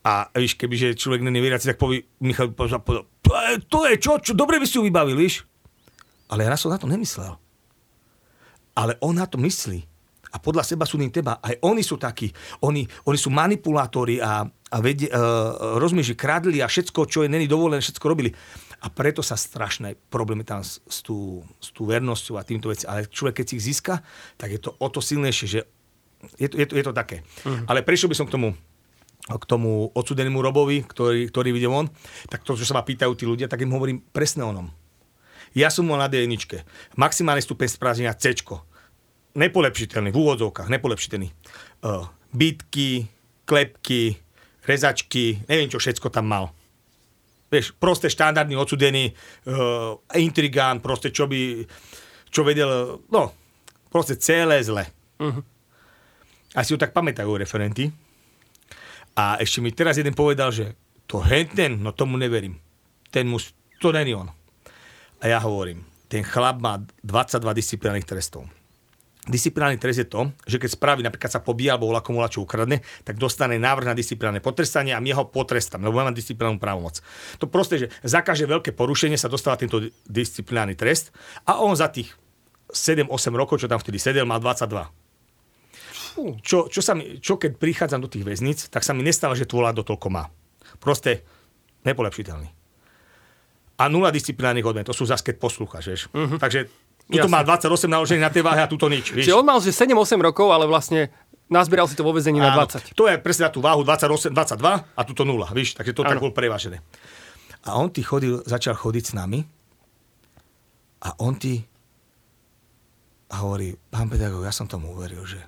[0.00, 3.04] A víš, kebyže človek není veriaci, tak povie, Michal povedal, povedal,
[3.68, 5.44] to je, čo, čo, dobre by si ju vybavil, víš?
[6.28, 7.36] Ale ja som na to nemyslel.
[8.74, 9.86] Ale on na to myslí.
[10.34, 11.38] A podľa seba sú teba.
[11.38, 12.26] Aj oni sú takí.
[12.66, 14.42] Oni, oni sú manipulátori a,
[14.74, 18.34] a vedie, uh, rozumieš, že kradli a všetko, čo je není dovolené, všetko robili.
[18.82, 22.84] A preto sa strašné problémy tam s, s, tú, s tú vernosťou a týmto veci.
[22.84, 24.02] Ale človek, keď si ich získa,
[24.34, 25.60] tak je to o to silnejšie, že
[26.36, 27.22] je to, je to, je to také.
[27.46, 27.64] Uh-huh.
[27.70, 28.52] Ale prešiel by som k tomu
[29.24, 31.88] k tomu odsudenému Robovi, ktorý, ktorý videl on,
[32.28, 34.68] tak to, čo sa ma pýtajú tí ľudia, tak im hovorím presne o ňom.
[35.56, 36.28] Ja som bol na d
[37.00, 38.36] Maximálny stupeň sprázdnenia C.
[39.32, 41.32] Nepolepšiteľný, v úvodzovkách, nepolepšiteľný.
[41.80, 42.04] Uh,
[42.36, 43.08] bytky,
[43.48, 44.20] klepky,
[44.64, 46.44] rezačky, neviem, čo všetko tam mal.
[47.52, 51.62] Vieš, proste štandardný odsudený uh, intrigán, proste čo by,
[52.32, 53.30] čo vedel, no,
[53.92, 54.84] proste celé zle.
[55.22, 55.44] Uh-huh.
[56.58, 57.86] Asi ho tak pamätajú referenti.
[59.14, 60.74] A ešte mi teraz jeden povedal, že
[61.06, 62.58] to henten, no tomu neverím.
[63.14, 64.26] Ten mus, to není on.
[65.22, 68.50] A ja hovorím, ten chlap má 22 disciplinárnych trestov.
[69.24, 73.16] Disciplinárny trest je to, že keď spraví, napríklad sa pobíja alebo komu čo ukradne, tak
[73.16, 77.00] dostane návrh na disciplinárne potrestanie a my ho potrestám, lebo máme disciplinárnu právomoc.
[77.40, 81.08] To proste, že za každé veľké porušenie sa dostáva tento disciplinárny trest
[81.48, 82.12] a on za tých
[82.68, 85.04] 7-8 rokov, čo tam vtedy sedel, mal 22
[86.46, 89.50] čo, čo, sa mi, čo keď prichádzam do tých väznic, tak sa mi nestáva, že
[89.50, 90.30] tvoľa do toľko má.
[90.78, 91.26] Proste
[91.84, 92.48] Nepolepšiteľný.
[93.74, 94.86] A nula disciplinárnych odmen.
[94.88, 96.02] To sú zase, keď poslúchaš, vieš.
[96.16, 96.40] Uh-huh.
[96.40, 96.72] Takže
[97.08, 97.32] tuto Jasne.
[97.32, 99.12] má 28 naložený na tej váhe a tuto nič.
[99.12, 99.28] Vieš.
[99.28, 101.12] Čiže on mal že 7-8 rokov, ale vlastne
[101.52, 102.96] nazbieral si to vo vezení na Áno, 20.
[102.96, 106.16] To je presne na tú váhu 28, 22 a tuto 0, víš, takže to tak
[106.16, 106.24] Áno.
[106.28, 106.80] bol prevážené.
[107.64, 109.44] A on ti chodil, začal chodiť s nami
[111.04, 111.64] a on ti
[113.34, 115.42] a hovorí, pán pedagóg, ja som tomu uveril, že,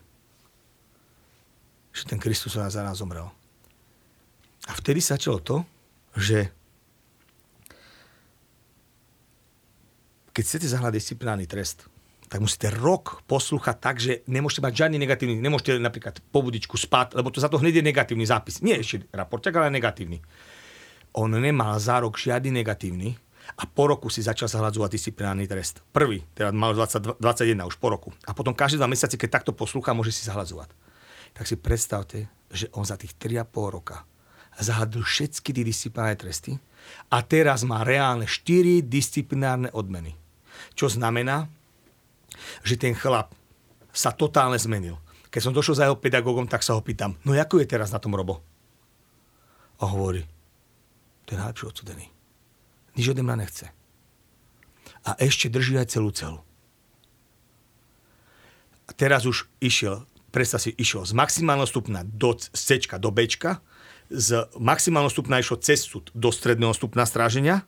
[1.95, 3.31] že ten Kristus za nás zomrel.
[4.67, 5.63] A vtedy sa začalo to,
[6.19, 6.51] že
[10.37, 11.89] keď chcete zahľať disciplinárny trest,
[12.29, 17.17] tak musíte rok poslúchať tak, že nemôžete mať žiadny negatívny, nemôžete napríklad po budičku spať,
[17.17, 18.61] lebo to za to hneď je negatívny zápis.
[18.61, 20.21] Nie ešte raporťak, ale negatívny.
[21.17, 23.17] On nemal za rok žiadny negatívny
[23.57, 25.81] a po roku si začal zahľadzovať disciplinárny trest.
[25.89, 28.13] Prvý, teda mal 20, 21 už po roku.
[28.29, 30.69] A potom každé dva mesiace, keď takto poslúcha, môže si zahľadzovať.
[31.33, 34.05] Tak si predstavte, že on za tých 3,5 roka
[34.61, 36.53] zahľadil všetky tie disciplinárne tresty
[37.13, 40.26] a teraz má reálne 4 disciplinárne odmeny.
[40.77, 41.49] Čo znamená,
[42.63, 43.33] že ten chlap
[43.93, 45.01] sa totálne zmenil.
[45.33, 48.01] Keď som došiel za jeho pedagógom, tak sa ho pýtam, no ako je teraz na
[48.01, 48.41] tom Robo?
[49.81, 50.25] A hovorí,
[51.29, 52.07] je najlepší odsudený.
[52.97, 53.67] Nič ode mňa nechce.
[55.05, 56.41] A ešte drží aj celú celu.
[58.87, 63.27] A teraz už išiel, predstav si, išiel z maximálneho stupna do z C do B,
[64.07, 67.67] z maximálneho stupna išiel cez súd do stredného stupna stráženia,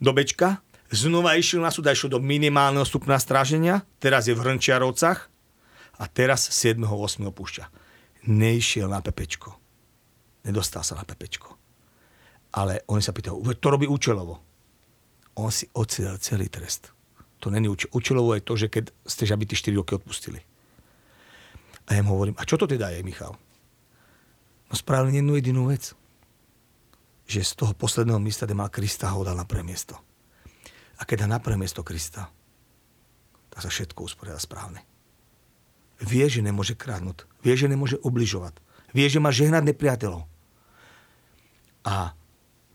[0.00, 4.42] do Bčka, znova išiel na súd a išiel do minimálneho stupna stráženia, teraz je v
[4.46, 5.28] Hrnčiarovcach
[5.98, 6.78] a teraz 7.
[6.80, 7.26] 8.
[7.30, 7.64] opúšťa.
[8.30, 9.58] Neišiel na Pepečko.
[10.46, 11.56] Nedostal sa na Pepečko.
[12.54, 14.40] Ale oni sa pýtajú, "Veď to robí účelovo.
[15.34, 16.94] On si odsedel celý trest.
[17.42, 17.90] To není účel.
[17.92, 20.40] Účelovo je to, že keď ste aby tí 4 roky odpustili.
[21.84, 23.36] A ja mu hovorím, a čo to teda je, Michal?
[24.70, 25.92] No spravili jednu jedinú vec.
[27.28, 29.98] Že z toho posledného miesta, kde mal Krista, ho dal na prvé miesto.
[30.98, 32.30] A keď dá na prvé miesto Krista,
[33.50, 34.82] tak sa všetko usporiada správne.
[36.02, 37.22] Vie, že nemôže kradnúť.
[37.46, 38.58] Vie, že nemôže ubližovať.
[38.90, 40.26] Vie, že má žehnať nepriateľov.
[41.86, 42.14] A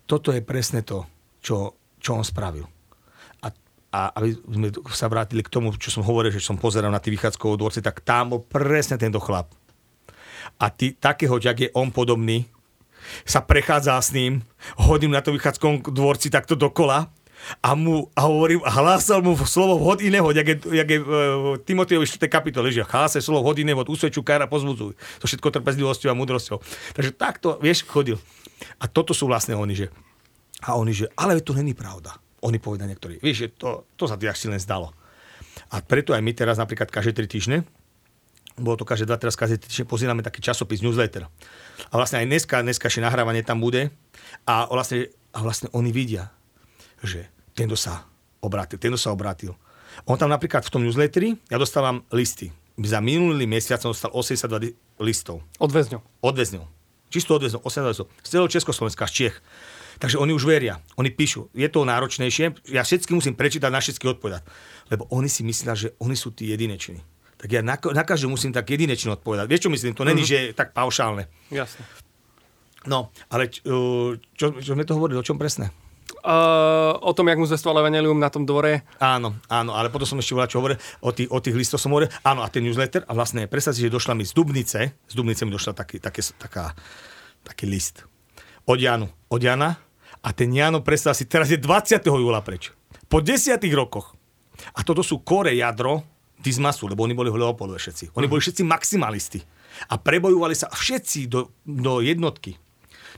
[0.07, 1.03] toto je presne to,
[1.43, 2.67] čo, čo on spravil.
[3.43, 3.51] A,
[3.91, 7.11] a aby sme sa vrátili k tomu, čo som hovoril, že som pozeral na tí
[7.11, 9.51] vychádzkové dvorce, tak tam bol presne tento chlap.
[10.59, 12.47] A ty, takého, jak je on podobný,
[13.23, 14.43] sa prechádza s ním,
[14.75, 17.07] hodím na to vychádzkovom dvorci takto dokola
[17.63, 21.07] a mu a hovorím, a hlásal mu slovo vhod iného, jak je, jak je uh,
[21.63, 22.29] Timotejovi 4.
[22.29, 24.93] kapitole, že hlásaj slovo vhod iného, usvedčuj kára pozvudzuj.
[24.93, 26.57] To všetko trpezlivosťou a múdrosťou.
[26.95, 28.19] Takže takto, vieš, chodil.
[28.79, 29.87] A toto sú vlastne oni, že
[30.59, 32.19] a oni, že ale to není pravda.
[32.43, 33.19] Oni povedia niektorí.
[33.19, 34.91] Vieš, že to, to sa ti si len zdalo.
[35.71, 37.57] A preto aj my teraz napríklad každé 3 týždne,
[38.59, 41.31] bolo to každé 2, teraz každé 3 týždne pozývame taký časopis, newsletter.
[41.91, 43.91] A vlastne aj dneska, dneska nahrávanie tam bude.
[44.43, 46.31] A vlastne, a vlastne oni vidia,
[47.01, 48.05] že tento sa
[48.39, 49.53] obrátil, tento sa obrátil.
[50.05, 52.51] On tam napríklad v tom newsletteri, ja dostávam listy.
[52.77, 55.43] Za minulý mesiac som dostal 82 li- listov.
[55.59, 55.99] Od väzňov.
[56.23, 56.63] Od väzňov.
[57.09, 58.07] Čisto od väzňov, 82 listov.
[58.23, 59.35] Z celého Československa, z Čiech.
[59.99, 61.51] Takže oni už veria, oni píšu.
[61.51, 64.47] Je to náročnejšie, ja všetky musím prečítať, na všetky odpovedať.
[64.87, 67.03] Lebo oni si myslia, že oni sú tí jedineční.
[67.35, 69.47] Tak ja na, na každú musím tak jedinečne odpovedať.
[69.47, 69.91] Vieš, čo myslím?
[69.95, 71.27] To není, že je tak paušálne.
[71.49, 71.83] Jasne.
[72.87, 75.67] No, ale č- uh, čo, čo sme to hovorili, o čom presne?
[76.19, 78.83] Uh, o tom, jak mu zvestoval Evangelium na tom dvore.
[78.99, 81.95] Áno, áno, ale potom som ešte volal, čo hovoril, o tých, o tých listoch som
[81.95, 85.13] hovoril, áno, a ten newsletter, a vlastne predstav si, že došla mi z Dubnice, z
[85.15, 86.75] Dubnice mi došla taký, také, taká,
[87.47, 88.03] taký list
[88.69, 89.81] od Janu, od Jana,
[90.21, 92.05] a ten Jano, predstav si, teraz je 20.
[92.05, 92.69] júla preč.
[93.09, 94.13] Po desiatých rokoch.
[94.75, 96.05] A toto sú kore jadro
[96.39, 98.15] Dizmasu, lebo oni boli v Leopoldove všetci.
[98.15, 99.39] Oni boli všetci maximalisti.
[99.91, 102.59] A prebojovali sa všetci do, do jednotky.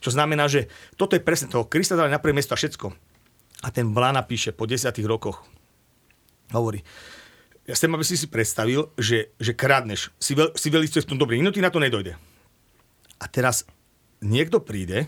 [0.02, 1.70] Čo znamená, že toto je presne toho.
[1.70, 2.90] Krista dali na prvé miesto a všetko.
[3.62, 5.46] A ten Vlána píše po desiatých rokoch.
[6.52, 6.82] Hovorí,
[7.70, 10.10] ja chcem, aby si si predstavil, že, že kradneš.
[10.18, 11.38] Si, veľ, si veľmi v tom dobrý.
[11.38, 12.18] Ti na to nedojde.
[13.22, 13.70] A teraz
[14.26, 15.06] niekto príde,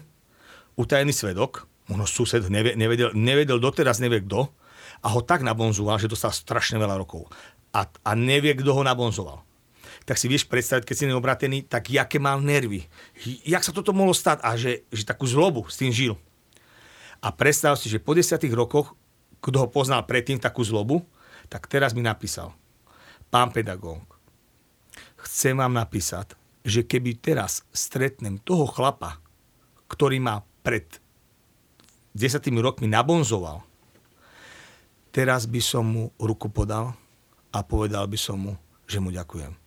[0.77, 4.53] utajený svedok, možno sused, nevie, nevedel, nevedel doteraz, nevie kto,
[5.03, 7.27] a ho tak nabonzoval, že dostal strašne veľa rokov.
[7.73, 9.41] A, a nevie, kto ho nabonzoval.
[10.03, 12.83] Tak si vieš predstaviť, keď si neobratený, tak jaké mal nervy.
[13.47, 14.43] Jak sa toto mohlo stať?
[14.43, 16.19] A že, že takú zlobu s tým žil.
[17.23, 18.99] A predstav si, že po desiatých rokoch,
[19.39, 21.07] kto ho poznal predtým takú zlobu,
[21.47, 22.51] tak teraz mi napísal,
[23.31, 24.03] pán pedagóg,
[25.23, 26.35] chcem vám napísať,
[26.67, 29.19] že keby teraz stretnem toho chlapa,
[29.87, 30.87] ktorý ma pred
[32.15, 33.63] desiatými rokmi nabonzoval,
[35.15, 36.95] teraz by som mu ruku podal
[37.55, 38.53] a povedal by som mu,
[38.87, 39.62] že mu ďakujem.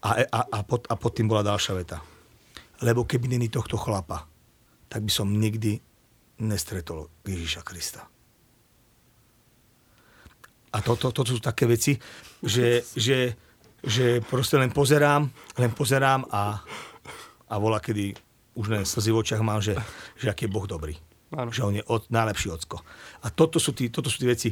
[0.00, 1.98] A, a, a, pod, a pod tým bola ďalšia veta.
[2.80, 4.24] Lebo keby není tohto chlapa,
[4.88, 5.76] tak by som nikdy
[6.40, 8.08] nestretol Ježíša Krista.
[10.70, 11.98] A toto to, to sú také veci,
[12.40, 13.34] že, že,
[13.82, 16.62] že proste len pozerám, len pozerám a,
[17.50, 18.14] a volá, kedy
[18.54, 19.74] už len slzy v očiach mám, že,
[20.16, 20.94] že aký je Boh dobrý.
[21.34, 21.50] Áno.
[21.54, 22.82] Že on je od, najlepší ocko.
[23.22, 24.50] A toto sú, tí, toto sú tí veci,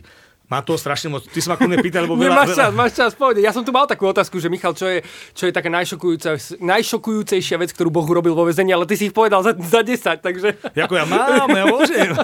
[0.48, 1.28] má to strašne moc.
[1.28, 2.42] Ty sa ma kľudne pýtal, lebo veľa...
[2.42, 3.44] máš čas, máš čas, povedať.
[3.44, 5.04] Ja som tu mal takú otázku, že Michal, čo je,
[5.36, 9.44] čo je taká najšokujúcejšia vec, ktorú Boh urobil vo väzení, ale ty si ich povedal
[9.44, 10.56] za, za 10, takže...
[10.72, 12.10] Ako ja mám, ja môžem.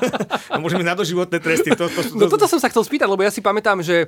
[0.55, 1.75] Ja môžem na doživotné tresty.
[1.75, 4.07] To, to, to, no toto som sa chcel spýtať, lebo ja si pamätám, že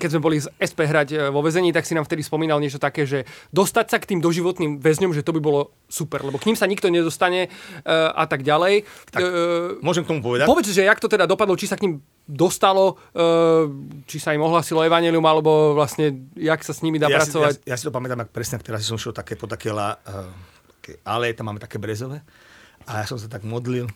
[0.00, 2.80] keď sme boli z SP hrať uh, vo väzení, tak si nám vtedy spomínal niečo
[2.80, 6.48] také, že dostať sa k tým doživotným väzňom, že to by bolo super, lebo k
[6.48, 8.88] ním sa nikto nedostane uh, a tak ďalej.
[9.12, 9.20] Tak,
[9.84, 10.48] môžem k tomu povedať?
[10.48, 12.96] Povedz, že jak to teda dopadlo, či sa k ním dostalo,
[14.08, 17.60] či sa im ohlasilo evanelium, alebo vlastne jak sa s nimi dá ja pracovať.
[17.60, 20.00] Si, ja, ja si to pamätám, ak presne teraz som šiel také, po také, la,
[21.04, 22.24] ale tam máme také brezové
[22.88, 23.90] a ja som sa tak modlil.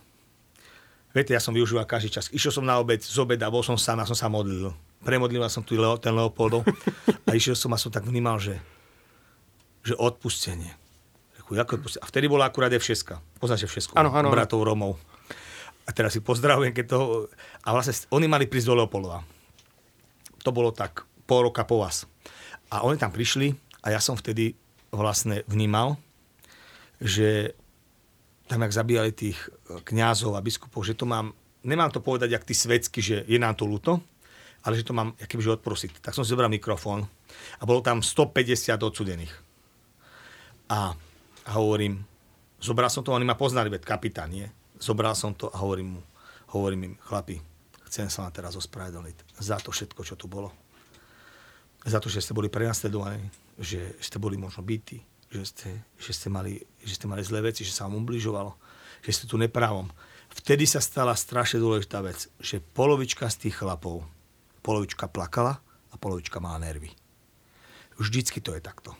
[1.16, 2.28] Viete, ja som využíval každý čas.
[2.28, 4.68] Išiel som na obed, z obeda, bol som sám, ja som sa modlil
[5.06, 6.66] premodlil som tu Leo, ten Leopoldov
[7.22, 8.58] a išiel som a som tak vnímal, že,
[9.86, 10.74] že odpustenie.
[12.02, 13.14] A vtedy bola akurát F6.
[13.38, 13.94] Poznáte F6?
[13.94, 14.34] Áno, áno.
[14.34, 14.98] Bratov Romov.
[15.86, 16.98] A teraz si pozdravujem, keď to...
[17.62, 19.22] A vlastne oni mali prísť do Leopoldova.
[20.42, 22.10] To bolo tak pol roka po vás.
[22.66, 23.54] A oni tam prišli
[23.86, 24.58] a ja som vtedy
[24.90, 25.94] vlastne vnímal,
[26.98, 27.54] že
[28.50, 29.38] tam, jak zabíjali tých
[29.86, 33.54] kňazov a biskupov, že to mám, nemám to povedať, jak tí svetsky, že je nám
[33.54, 34.02] to ľúto,
[34.66, 36.02] ale že to mám kebyže odprosiť.
[36.02, 37.06] Tak som si zobral mikrofón
[37.56, 39.34] a bolo tam 150 odsudených.
[40.66, 40.90] A,
[41.46, 42.02] a hovorím,
[42.58, 44.50] zobral som to, oni ma poznali, veď kapitán, nie?
[44.82, 46.00] Zobral som to a hovorím mu,
[46.58, 47.38] hovorím im, chlapi,
[47.86, 50.50] chcem sa vám teraz ospravedlniť za to všetko, čo tu bolo.
[51.86, 53.30] Za to, že ste boli prenasledovaní,
[53.62, 54.98] že ste boli možno bytí,
[55.30, 58.58] že ste, že ste, mali, že ste mali zlé veci, že sa vám ubližovalo,
[59.06, 59.86] že ste tu neprávom.
[60.34, 64.02] Vtedy sa stala strašne dôležitá vec, že polovička z tých chlapov
[64.66, 66.90] polovička plakala a polovička má nervy.
[68.02, 68.98] Vždycky to je takto.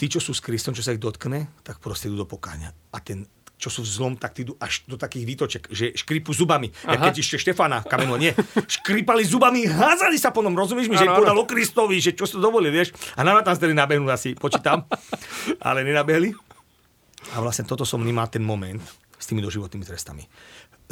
[0.00, 2.72] Tí, čo sú s Kristom, čo sa ich dotkne, tak proste idú do pokáňa.
[2.92, 3.28] A ten,
[3.60, 6.72] čo sú v zlom, tak idú až do takých výtoček, že škripu zubami.
[6.84, 8.34] Ja keď ešte Štefana Kameno, nie.
[8.66, 12.26] Škripali zubami, házali sa po nom, rozumieš mi, že ano, podal o Kristovi, že čo
[12.26, 12.92] si to dovolil, vieš.
[13.16, 14.84] A na tam stali nabehnú asi, počítam,
[15.62, 16.34] ale nenabehli.
[17.32, 18.82] A vlastne toto som vnímal ten moment
[19.16, 20.28] s tými doživotnými trestami.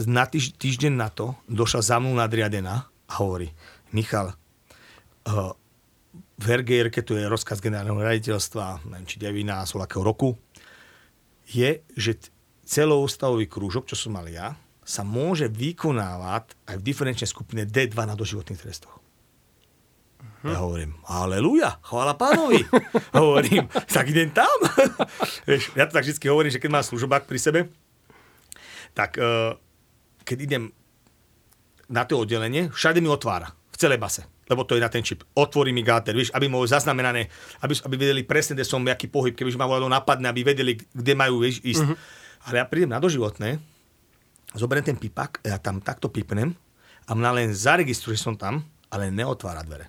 [0.09, 3.53] Na týž, týždeň na to došla za mnou nadriadená a hovorí,
[3.93, 5.53] Michal, uh,
[6.41, 9.45] v RGR, tu je rozkaz generálneho raditeľstva, neviem, či 9
[9.85, 10.35] akého roku,
[11.47, 12.33] je, že
[12.65, 18.19] celoústavový krúžok, čo som mal ja, sa môže vykonávať aj v diferenčnej skupine D2 na
[18.19, 18.99] doživotných trestoch.
[20.19, 20.51] Uh-huh.
[20.51, 22.67] Ja hovorím, aleluja, chvála pánovi.
[23.15, 24.51] hovorím, tak idem tam.
[25.49, 27.61] Vieš, ja to tak vždy hovorím, že keď mám služobák pri sebe,
[28.97, 29.55] tak uh,
[30.27, 30.65] keď idem
[31.93, 35.25] na to oddelenie, všade mi otvára, v celej base lebo to je na ten čip.
[35.33, 37.33] Otvorí mi gáter, vieš, aby mohol zaznamenané,
[37.65, 41.13] aby, aby vedeli presne, kde som, aký pohyb, keby ma volalo napadne, aby vedeli, kde
[41.17, 41.89] majú vieš, ísť.
[41.89, 41.97] Uh-huh.
[42.53, 43.57] Ale ja prídem na doživotné,
[44.53, 46.53] zoberiem ten pipak, ja tam takto pipnem
[47.09, 48.61] a mňa len zaregistruje, že som tam,
[48.93, 49.89] ale neotvára dvere.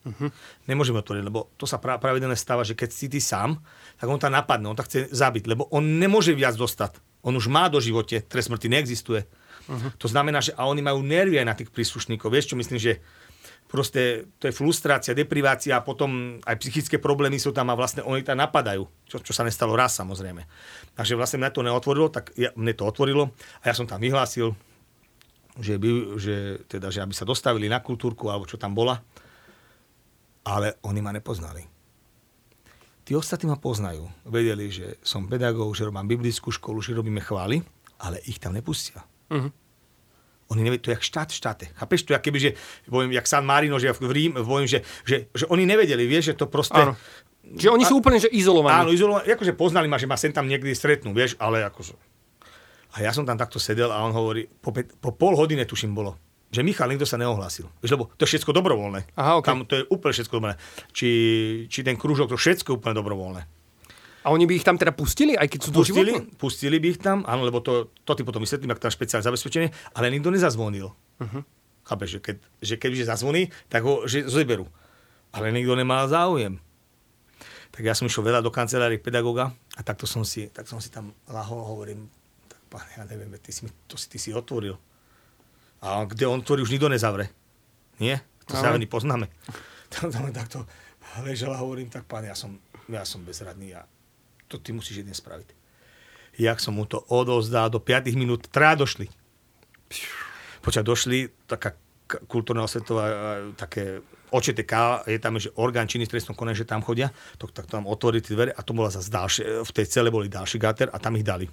[0.00, 0.32] Uh-huh.
[0.66, 3.62] Nemôžeme otvoriť, lebo to sa pra- pravidelne stáva, že keď si ty sám,
[4.00, 6.98] tak on tam napadne, on tak chce zabiť, lebo on nemôže viac dostať.
[7.20, 9.28] On už má do živote, trest smrti neexistuje.
[9.68, 9.90] Uh-huh.
[10.00, 12.32] To znamená, že a oni majú nervy aj na tých príslušníkov.
[12.32, 13.02] Vieš, čo myslím, že
[13.70, 18.26] proste to je frustrácia, deprivácia a potom aj psychické problémy sú tam a vlastne oni
[18.26, 20.42] tam napadajú, čo, čo sa nestalo raz samozrejme.
[20.98, 23.30] Takže vlastne mňa to neotvorilo, tak ja, mne to otvorilo
[23.62, 24.58] a ja som tam vyhlásil,
[25.62, 28.98] že, by, že, teda, že aby sa dostavili na kultúrku alebo čo tam bola,
[30.42, 31.62] ale oni ma nepoznali.
[33.06, 34.06] Tí ostatní ma poznajú.
[34.26, 37.62] Vedeli, že som pedagóg, že robím biblickú školu, že robíme chvály,
[38.02, 39.02] ale ich tam nepustia.
[39.30, 39.50] Uh-huh.
[40.50, 41.64] Oni nevedia, to je jak štát v štáte.
[41.78, 42.50] Chápeš to, keby, že,
[42.90, 46.42] poviem, jak San Marino, že v Rím, poviem, že, že, že, oni nevedeli, vieš, že
[46.42, 46.74] to proste...
[46.74, 46.98] Áno.
[47.40, 48.82] Že oni sú úplne že izolovaní.
[48.82, 51.94] Áno, izolovaní, akože poznali ma, že ma sem tam niekdy stretnú, vieš, ale akože...
[52.98, 56.18] A ja som tam takto sedel a on hovorí, po, po pol hodine tuším bolo,
[56.50, 57.70] že Michal, nikto sa neohlásil.
[57.78, 59.14] Vieš, lebo to je všetko dobrovoľné.
[59.14, 59.54] Aha, okay.
[59.54, 60.58] Tam to je úplne všetko dobrovoľné.
[60.90, 61.10] Či,
[61.70, 63.46] či ten krúžok, to všetko úplne dobrovoľné.
[64.20, 67.24] A oni by ich tam teda pustili, aj keď sú pustili, pustili by ich tam,
[67.24, 70.92] áno, lebo to, to ty potom vysvetlím, ak tam špeciálne zabezpečenie, ale nikto nezazvonil.
[70.92, 71.42] Uh-huh.
[71.88, 74.68] Chápeš, že, keď, že kebyže zazvoní, tak ho že zoberú.
[75.32, 76.60] Ale nikto nemal záujem.
[77.70, 80.92] Tak ja som išiel veľa do kancelárie pedagoga a takto som si, tak som si
[80.92, 82.10] tam lahol, hovorím,
[82.50, 84.76] tak pán, ja neviem, ty si, to si, ty si otvoril.
[85.80, 87.32] A kde on tvorí, už nikto nezavre.
[87.96, 88.20] Nie?
[88.50, 89.30] To sa poznáme.
[89.90, 90.62] Tam, tam takto
[91.26, 92.54] ležel a hovorím, tak pán, ja som,
[92.86, 93.82] ja som bezradný a
[94.50, 95.54] to ty musíš jedne spraviť.
[96.40, 99.06] jak som mu to odovzdal, do 5 minút traja došli.
[100.64, 101.76] Počať došli, taká
[102.26, 103.14] kultúrna osvetová, e,
[103.54, 107.86] také OČTK, je tam, že orgán činný trestnom konaní, že tam chodia, to, tak tam
[107.86, 110.98] otvorí tie dvere a to bola zase ďalšie, v tej cele boli ďalší gáter a
[111.02, 111.50] tam ich dali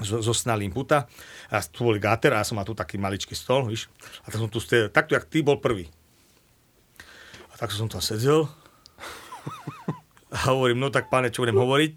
[0.00, 0.32] zo, zo
[0.72, 1.04] puta.
[1.52, 3.92] A tu boli gáter a ja som mal tu taký maličký stol, víš.
[4.24, 5.92] A tak som tu stejel, takto, jak ty bol prvý.
[7.52, 8.48] A tak som tam sedel.
[10.32, 11.92] A hovorím, no tak pane, čo budem hovoriť?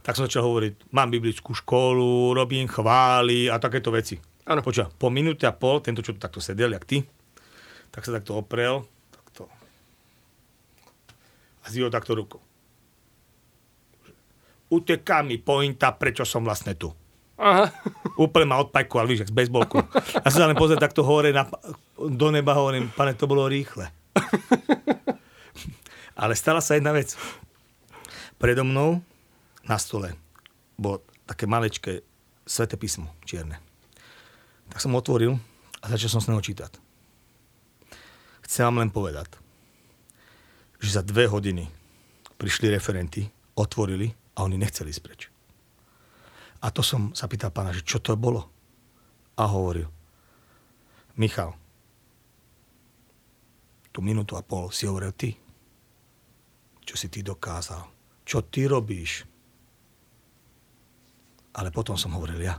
[0.00, 4.16] Tak som začal hovoriť, mám biblickú školu, robím chvály a takéto veci.
[4.46, 4.62] Áno.
[4.64, 7.04] Počúva, po minúte a pol, tento, čo tu takto sedel, jak ty,
[7.90, 9.50] tak sa takto oprel, takto.
[11.60, 12.40] A zdvihol takto rukou.
[14.70, 16.94] Uteká mi pointa, prečo som vlastne tu.
[17.40, 17.68] Aha.
[18.20, 19.82] Úplne ma odpajkoval, víš, jak z bejsbolku.
[20.22, 21.50] A sa len pozrieť takto hore na,
[21.98, 23.90] do neba, hovorím, pane, to bolo rýchle.
[26.20, 27.16] Ale stala sa jedna vec.
[28.36, 29.00] Predo mnou
[29.64, 30.12] na stole
[30.76, 32.04] bolo také malečké
[32.44, 33.56] sveté písmo, čierne.
[34.68, 35.40] Tak som otvoril
[35.80, 36.76] a začal som s neho čítať.
[38.44, 39.32] Chcem vám len povedať,
[40.76, 41.64] že za dve hodiny
[42.36, 43.24] prišli referenti,
[43.56, 45.32] otvorili a oni nechceli ísť preč.
[46.60, 48.44] A to som sa pýtal pána, že čo to bolo?
[49.40, 49.88] A hovoril,
[51.16, 51.56] Michal,
[53.88, 55.32] tú minútu a pol si hovoril ty.
[56.90, 57.86] Čo si ty dokázal?
[58.26, 59.22] Čo ty robíš?
[61.54, 62.58] Ale potom som hovoril ja.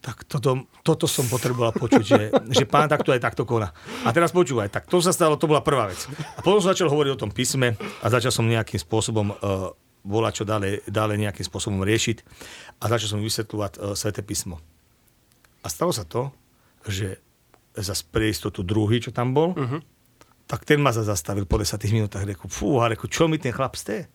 [0.00, 2.20] Tak toto, toto som potreboval počuť, že,
[2.56, 3.76] že pán takto aj takto koná.
[4.08, 6.00] A teraz počúvaj, tak to sa stalo, to bola prvá vec.
[6.36, 9.72] A potom som začal hovoriť o tom písme a začal som nejakým spôsobom uh,
[10.08, 12.16] volať, čo ďalej, ďalej nejakým spôsobom riešiť
[12.80, 14.56] a začal som vysvetľovať uh, Sveté písmo.
[15.60, 16.32] A stalo sa to,
[16.88, 17.20] že
[17.76, 19.80] za pre istotu druhý, čo tam bol, uh-huh.
[20.44, 22.24] Tak ten ma za zastavil po 10 minútach.
[22.24, 24.08] Reku, fú, a reku, čo mi ten chlap ste?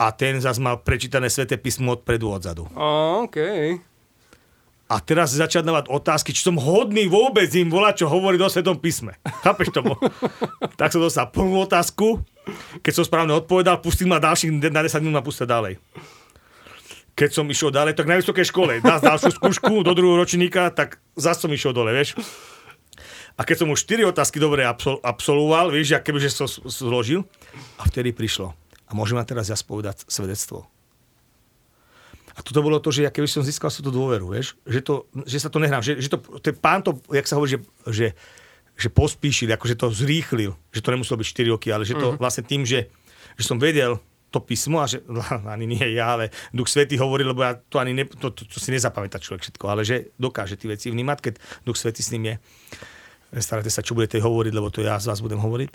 [0.00, 2.64] A ten zase mal prečítané Sveté písmo odpredu, odzadu.
[2.72, 3.36] Oh, OK.
[4.90, 8.80] A teraz začať dávať otázky, či som hodný vôbec im volať, čo hovorí do Svetom
[8.80, 9.14] písme.
[9.44, 9.94] Chápeš tomu?
[10.80, 12.24] tak som dostal plnú otázku.
[12.82, 15.78] Keď som správne odpovedal, pustil ma ďalších na 10 minút ma pustil ďalej.
[17.14, 20.98] Keď som išiel ďalej, tak na vysokej škole, dá ďalšiu skúšku do druhého ročníka, tak
[21.14, 22.16] zase som išiel dole, vieš.
[23.38, 27.26] A keď som už 4 otázky dobre absol- absolvoval, vieš, ak kebyže som zložil,
[27.78, 28.54] a vtedy prišlo.
[28.86, 30.66] A môžem vám teraz ja spovedať svedectvo.
[32.34, 35.04] A toto bolo to, že ja keby som získal si tú dôveru, vieš, že, to,
[35.28, 38.06] že sa to nehrám, že, že to, ten pán to, jak sa hovorí, že, že,
[38.80, 42.20] že pospíšil, akože to zrýchlil, že to nemuselo byť 4 roky, ale že to uh-huh.
[42.22, 42.88] vlastne tým, že,
[43.36, 45.02] že som vedel to písmo a že
[45.54, 48.56] ani nie ja, ale Duch Svetý hovorí, lebo ja to ani ne, to, to, to
[48.62, 51.34] si nezapamätá človek všetko, ale že dokáže tie veci vnímať, keď
[51.66, 52.34] Duch Svetý s ním je.
[53.30, 55.72] Nestarajte sa, čo budete hovoriť, lebo to ja z vás budem hovoriť.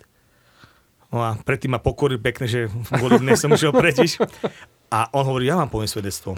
[1.16, 4.20] No a predtým ma pokoril pekne, že mne som išiel preč.
[4.92, 6.36] A on hovorí, ja vám poviem svedectvo.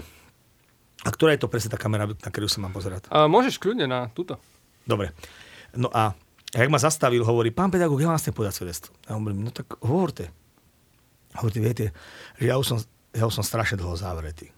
[1.02, 3.10] A ktorá je to presne tá kamera, na ktorú sa mám pozerať?
[3.10, 4.38] A môžeš kľudne na túto.
[4.86, 5.14] Dobre.
[5.74, 6.14] No a
[6.54, 8.90] jak ma zastavil, hovorí, pán pedagóg, ja vám chcem povedať svedectvo.
[9.10, 10.30] A on hovorí, no tak hovorte.
[11.38, 11.86] Hovoríte, viete,
[12.38, 12.78] že ja už som,
[13.14, 14.50] ja už som strašne dlho zavretý.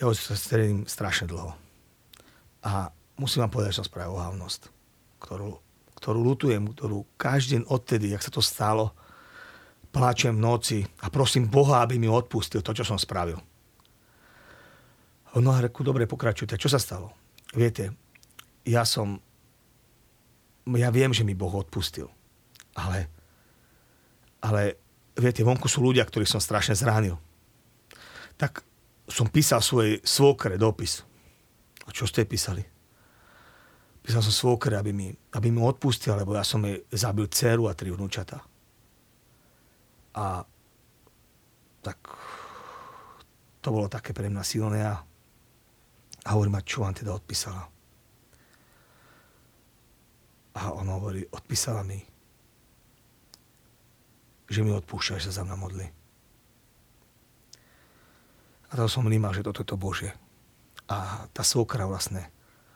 [0.00, 0.36] Ja už som
[0.88, 1.52] strašne dlho.
[2.64, 2.90] A
[3.22, 4.68] musím vám povedať, že som spravil ohavnosť,
[5.22, 5.62] ktorú
[6.02, 8.90] ktorú lutujem, ktorú každý deň odtedy, jak sa to stalo,
[9.94, 13.38] plačem v noci a prosím Boha, aby mi odpustil to, čo som spravil.
[15.38, 16.58] No a reku, dobre, pokračujte.
[16.58, 17.14] Čo sa stalo?
[17.54, 17.94] Viete,
[18.66, 19.22] ja som...
[20.66, 22.10] Ja viem, že mi Boh odpustil.
[22.74, 23.06] Ale...
[24.42, 24.74] Ale,
[25.14, 27.14] viete, vonku sú ľudia, ktorých som strašne zranil.
[28.34, 28.66] Tak
[29.06, 31.06] som písal svojej svokre dopis.
[31.86, 32.71] A čo ste písali?
[34.02, 37.76] Písal som svokre, aby mi, aby mi odpustil, lebo ja som jej zabil dceru a
[37.78, 38.42] tri vnúčata.
[40.18, 40.42] A
[41.82, 41.98] tak
[43.62, 44.98] to bolo také pre mňa silné a,
[46.26, 47.62] a hovorím, a čo vám teda odpísala?
[50.52, 52.02] A on hovorí, odpísala mi,
[54.50, 55.86] že mi odpúšťa, že sa za mňa modli.
[58.68, 60.10] A to som vnímal, že toto je to Bože.
[60.90, 62.31] A tá svokra vlastne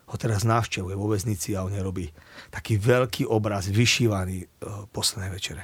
[0.06, 2.06] ho teraz návštevuje vo väznici a on robí
[2.54, 4.46] taký veľký obraz vyšívaný e,
[4.94, 5.62] posledné večere.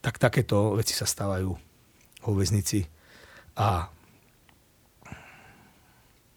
[0.00, 1.52] Tak takéto veci sa stávajú
[2.22, 2.88] vo väznici
[3.52, 3.92] a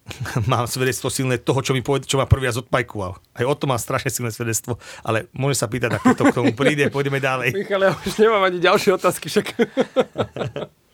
[0.51, 3.15] mám svedectvo silné toho, čo mi poved, čo ma prvý raz odpajkoval.
[3.15, 6.51] Aj o tom mám strašne silné svedectvo, ale môže sa pýtať, ako to k tomu
[6.53, 7.55] príde, pôjdeme ďalej.
[7.55, 9.47] Michal, ja už nemám ani ďalšie otázky, však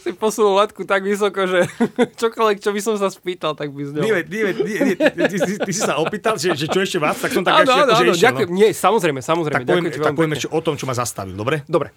[0.00, 1.68] si posunul latku tak vysoko, že
[2.20, 4.02] čokoľvek, čo by som sa spýtal, tak by znel.
[4.02, 7.20] Nie, nie, nie, nie ty, ty, ty, si sa opýtal, že, že čo ešte vás,
[7.20, 8.56] tak som tak áno, áno, akože áno, ďakujem, no.
[8.56, 9.62] Nie, samozrejme, samozrejme.
[9.62, 11.62] Tak poviem, tak poviem ešte o tom, čo ma zastavil, dobre?
[11.68, 11.92] Dobre.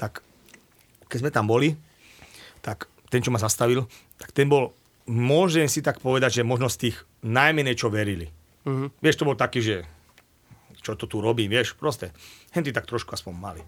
[0.00, 0.24] tak
[1.06, 1.78] keď sme tam boli,
[2.64, 3.86] tak ten, čo ma zastavil,
[4.18, 4.74] tak ten bol,
[5.06, 8.26] môžem si tak povedať, že možno z tých najmenej, čo verili.
[8.66, 8.90] Uh-huh.
[8.98, 9.76] Vieš, to bol taký, že
[10.82, 12.10] čo to tu robím, vieš, proste.
[12.54, 13.62] Henty tak trošku aspoň mali.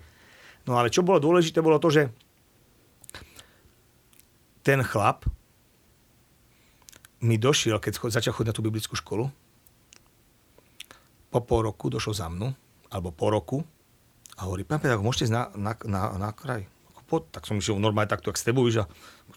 [0.67, 2.11] No ale čo bolo dôležité, bolo to, že
[4.69, 5.25] ten chlap
[7.25, 9.33] mi došiel, keď začal chodiť na tú biblickú školu,
[11.33, 12.53] po pol roku došol za mnou,
[12.93, 13.59] alebo po roku,
[14.37, 16.69] a hovorí, pán pedagóg, môžete ísť na, na, na, na kraj?
[17.09, 18.85] Pod, tak som išiel normálne takto, ak s tebou, že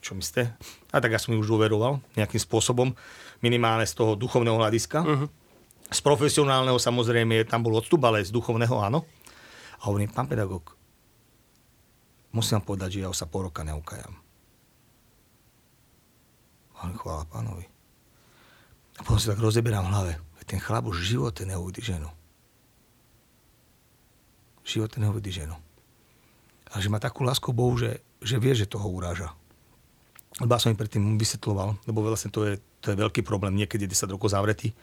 [0.03, 0.51] čo my ste?
[0.91, 2.91] A tak ja som ju už uveroval nejakým spôsobom,
[3.39, 4.99] minimálne z toho duchovného hľadiska.
[4.99, 5.31] Uh-huh.
[5.87, 9.07] Z profesionálneho samozrejme tam bol odstup, ale z duchovného áno.
[9.79, 10.75] A hovorím, pán pedagóg,
[12.35, 14.19] musím vám povedať, že ja sa pol roka neukajam.
[16.81, 17.65] Ale chvála pánovi.
[18.97, 20.13] A potom si tak rozeberám v hlave.
[20.51, 22.11] Ten chlap už v živote neuvidí ženu.
[24.61, 25.55] V živote neuvidí ženu.
[26.75, 29.31] A že má takú lásku Bohu, že, že vie, že toho uráža.
[30.43, 34.11] Lebo som im predtým vysvetloval, lebo vlastne to je, to je veľký problém, niekedy 10
[34.11, 34.75] rokov zavretý.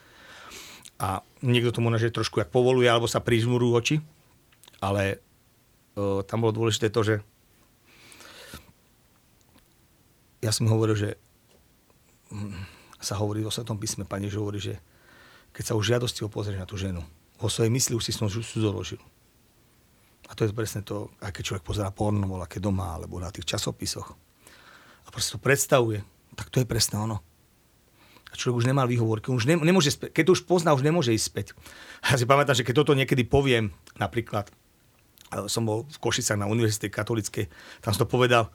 [0.96, 3.96] A niekto tomu že trošku jak povoluje, alebo sa prižmurujú oči.
[4.80, 5.20] Ale
[6.00, 7.14] uh, tam bolo dôležité to, že
[10.40, 11.20] ja som hovoril, že
[12.98, 14.74] sa hovorí o Svetom písme, Pane, že hovorí, že
[15.54, 17.02] keď sa už žiadosti pozrieš na tú ženu,
[17.38, 18.98] vo svojej mysli už si s tou zoložil.
[20.28, 24.12] A to je presne to, keď človek pozera porno, aké doma, alebo na tých časopisoch.
[25.06, 26.04] A proste to predstavuje.
[26.36, 27.24] Tak to je presne ono.
[28.28, 30.12] A človek už nemal výhovorky, už ne, nemôže späť.
[30.12, 31.46] Keď to už pozná, už nemôže ísť späť.
[32.04, 34.52] Ja si pamätám, že keď toto niekedy poviem, napríklad,
[35.48, 37.48] som bol v Košicách na Univerzite katolíckej,
[37.80, 38.52] tam som to povedal,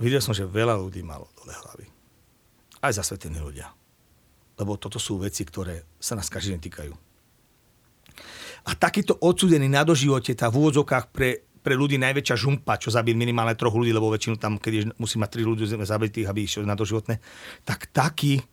[0.00, 2.00] videl som, že veľa ľudí malo dole hlavy
[2.80, 3.68] aj zasvetení ľudia.
[4.60, 6.92] Lebo toto sú veci, ktoré sa nás každý deň týkajú.
[8.68, 13.16] A takýto odsudený na doživote, tá v úvodzokách pre, pre ľudí najväčšia žumpa, čo zabil
[13.16, 16.76] minimálne troch ľudí, lebo väčšinu tam, keď musí mať tri ľudí zabitých, aby išiel na
[16.76, 17.24] doživotné,
[17.64, 18.44] tak taký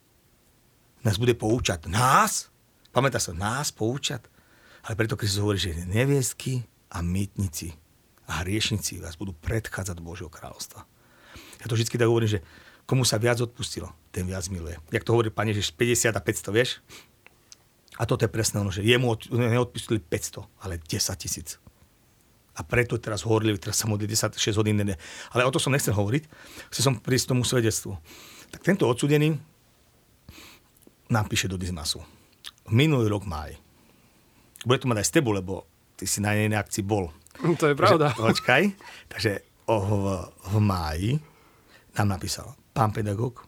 [1.04, 1.92] nás bude poučať.
[1.92, 2.48] Nás?
[2.88, 4.24] Pamätá sa, nás poučať?
[4.88, 7.76] Ale preto Kristus hovorí, že neviestky a mýtnici
[8.28, 10.84] a hriešnici vás budú predchádzať do Božieho kráľovstva.
[11.60, 12.40] Ja to vždy tak hovorím, že
[12.88, 14.80] komu sa viac odpustilo, ten viac miluje.
[14.88, 16.80] Jak to hovorí pane, že 50 a 500, vieš?
[18.00, 21.60] A toto je presné ono, že jemu od, neodpustili 500, ale 10 tisíc.
[22.56, 24.80] A preto teraz hovorili, teraz sa modlí 10, 6 hodín.
[24.80, 24.96] Ne.
[25.30, 26.26] Ale o to som nechcel hovoriť.
[26.74, 27.94] Chcel som prísť tomu svedectvu.
[28.50, 29.38] Tak tento odsudený
[31.12, 32.02] napíše do Dizmasu.
[32.72, 33.54] Minulý rok máj.
[34.66, 37.14] Bude to mať aj s tebou, lebo ty si na nej akcii bol.
[37.62, 38.10] To je pravda.
[38.10, 38.62] Takže, počkaj.
[39.06, 39.30] Takže
[39.70, 39.94] o, v,
[40.50, 41.10] v máji
[41.94, 43.42] nám napísal pán pedagóg,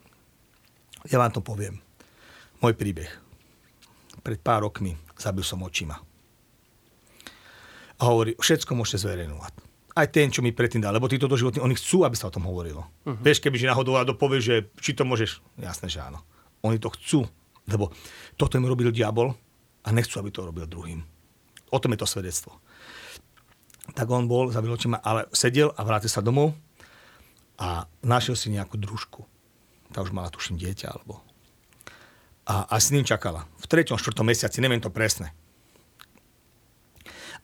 [1.07, 1.79] ja vám to poviem.
[2.59, 3.07] Môj príbeh.
[4.19, 5.95] Pred pár rokmi zabil som očima.
[7.95, 9.53] A hovorí, všetko môžete zverejnovať.
[9.95, 12.43] Aj ten, čo mi predtým dal, lebo títo doživotní, oni chcú, aby sa o tom
[12.43, 12.83] hovorilo.
[13.07, 13.15] Uh-huh.
[13.23, 16.19] Vieš, keby že náhodou Ado povie, že či to môžeš, jasné, že áno.
[16.67, 17.23] Oni to chcú,
[17.71, 17.95] lebo
[18.35, 19.31] toto im robil diabol
[19.87, 21.07] a nechcú, aby to robil druhým.
[21.71, 22.59] O tom je to svedectvo.
[23.95, 26.51] Tak on bol, zabil očima, ale sedel a vrátil sa domov
[27.61, 29.21] a našiel si nejakú družku.
[29.93, 31.21] Tá už mala, tuším, dieťa, alebo...
[32.49, 33.45] A, a s ním čakala.
[33.61, 35.29] V treťom, štvrtom mesiaci, neviem to presne.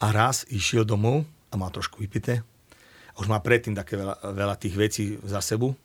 [0.02, 1.22] A raz išiel domov
[1.54, 2.42] a mal trošku vypité.
[3.14, 5.78] A už má predtým také veľa, veľa tých vecí za sebu.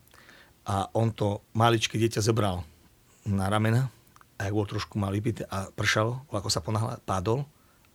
[0.65, 2.65] A on to maličké dieťa zobral
[3.29, 3.93] na ramena
[4.41, 7.45] a jak bol trošku mal vypité a pršalo, ako sa ponáhla, padol,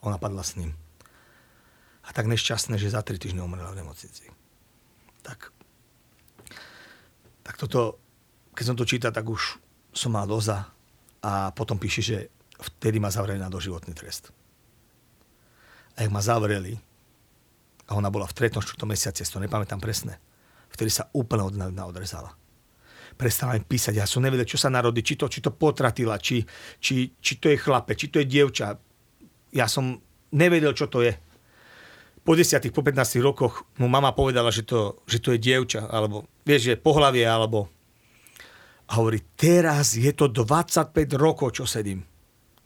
[0.06, 0.78] ona padla s ním.
[2.06, 4.32] A tak nešťastné, že za tri týždne umrela v nemocnici.
[5.26, 5.57] Tak
[7.48, 8.04] tak toto,
[8.52, 9.56] keď som to čítal, tak už
[9.96, 10.68] som mal doza
[11.24, 12.18] a potom píše, že
[12.60, 14.36] vtedy ma zavreli na doživotný trest.
[15.96, 16.76] A jak ma zavreli,
[17.88, 18.60] a ona bola v 3.
[18.60, 18.84] 4.
[18.84, 20.20] mesiaci, to nepamätám presne,
[20.68, 21.56] vtedy sa úplne od
[21.88, 22.36] odrezala.
[23.16, 26.44] Prestala mi písať, ja som nevedel, čo sa narodí, či to, či to potratila, či,
[26.78, 28.78] či, či to je chlape, či to je dievča.
[29.56, 29.98] Ja som
[30.36, 31.16] nevedel, čo to je
[32.28, 36.28] po 10, po 15 rokoch mu mama povedala, že to, že to je dievča, alebo
[36.44, 37.72] vieš, že pohlavie, alebo
[38.88, 42.08] a hovorí, teraz je to 25 rokov, čo sedím.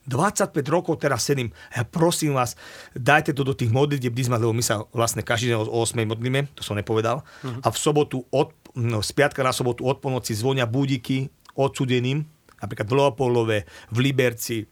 [0.05, 1.53] 25 rokov teraz sedím.
[1.73, 2.57] Ja prosím vás,
[2.93, 6.61] dajte to do tých modlitieb lebo my sa vlastne každý deň o 8 modlíme, to
[6.65, 7.21] som nepovedal.
[7.21, 7.61] Uh-huh.
[7.61, 12.25] A v sobotu, od, no, z piatka na sobotu od polnoci zvonia budíky odsudeným,
[12.61, 13.57] napríklad v Leopoldove,
[13.93, 14.65] v Liberci,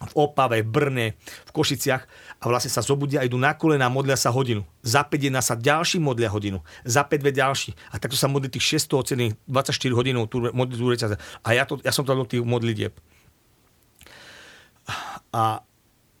[0.00, 2.02] v Opave, v Brne, v Košiciach
[2.40, 4.64] a vlastne sa zobudia idú na a modlia sa hodinu.
[4.80, 6.64] Za 5 jedna sa ďalší modlia hodinu.
[6.88, 7.76] Za 5 dve ďalší.
[7.92, 10.96] A takto sa modlí tých 600 ocených 24 hodinov modlí
[11.44, 12.96] A ja, to, ja som to do tých modlitieb.
[15.36, 15.60] A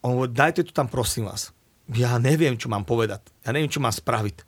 [0.04, 1.56] on hovorí, dajte to tam prosím vás.
[1.90, 3.24] Ja neviem, čo mám povedať.
[3.42, 4.44] Ja neviem, čo mám spraviť.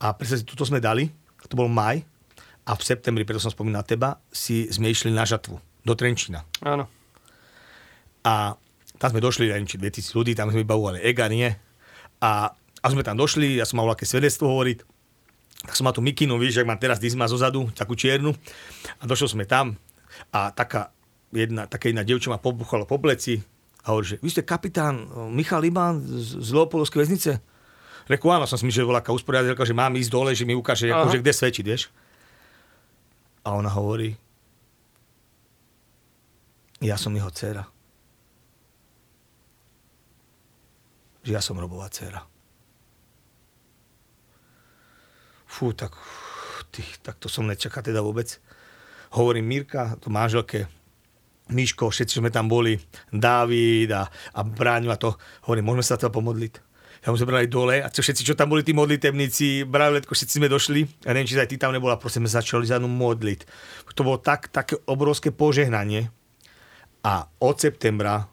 [0.00, 1.10] A predsa toto sme dali,
[1.50, 2.00] to bol maj,
[2.66, 5.54] a v septembri, preto som spomínal teba, si sme išli na žatvu
[5.86, 6.42] do Trenčína.
[6.66, 6.90] Áno.
[8.26, 8.58] A
[8.98, 11.46] tam sme došli, neviem, či 2000 ľudí, tam sme vybavovali ega, nie?
[12.18, 14.78] A, a sme tam došli, ja som mal aké svedectvo hovoriť,
[15.62, 18.34] tak som mal tú mikinu, víš, ak mám teraz dizma zozadu, takú čiernu.
[18.98, 19.78] A došiel sme tam
[20.32, 20.90] a taká
[21.30, 23.40] jedna, taká jedna devča ma pobuchala po pleci
[23.84, 27.32] a hovorí, že vy ste kapitán Michal Iban z, z Leopoldovskej väznice?
[28.06, 30.86] Reku, áno, som si myslel, že bola usporiadateľka, že mám ísť dole, že mi ukáže,
[30.86, 31.90] akože kde svedčiť, vieš.
[33.42, 34.14] A ona hovorí,
[36.78, 37.75] ja som jeho dcera.
[41.26, 42.22] Že ja som robová dcera.
[45.46, 45.98] Fú, tak,
[46.70, 48.38] ty, tak to som nečaká teda vôbec.
[49.18, 50.70] Hovorím Mirka, to manželke,
[51.50, 52.78] Miško, všetci sme tam boli,
[53.10, 55.18] Dávid a, a Bráňo a to.
[55.46, 56.66] Hovorím, môžeme sa to pomodliť
[57.06, 60.50] tam sme brali dole a všetci, čo tam boli tí modlitevníci, brali letko, všetci sme
[60.50, 61.06] došli.
[61.06, 63.46] A neviem, či aj ty tam nebola, prosím, sme začali za modliť.
[63.94, 66.10] To bolo tak, také obrovské požehnanie.
[67.06, 68.26] A od septembra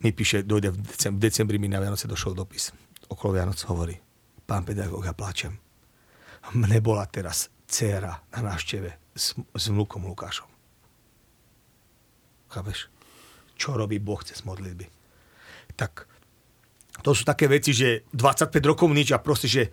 [0.00, 2.72] mi píše, dojde v decembri, v decembri mi na Vianoce došol dopis.
[3.08, 3.96] Okolo Vianoc hovorí,
[4.44, 5.56] pán pedagóg, ja pláčem.
[6.54, 10.46] Mne bola teraz dcera na návšteve s, s vnúkom Lukášom.
[12.52, 12.86] Chápeš?
[13.56, 14.86] Čo robí Boh cez modlitby?
[15.74, 16.06] Tak
[17.02, 19.68] to sú také veci, že 25 rokov nič a proste, že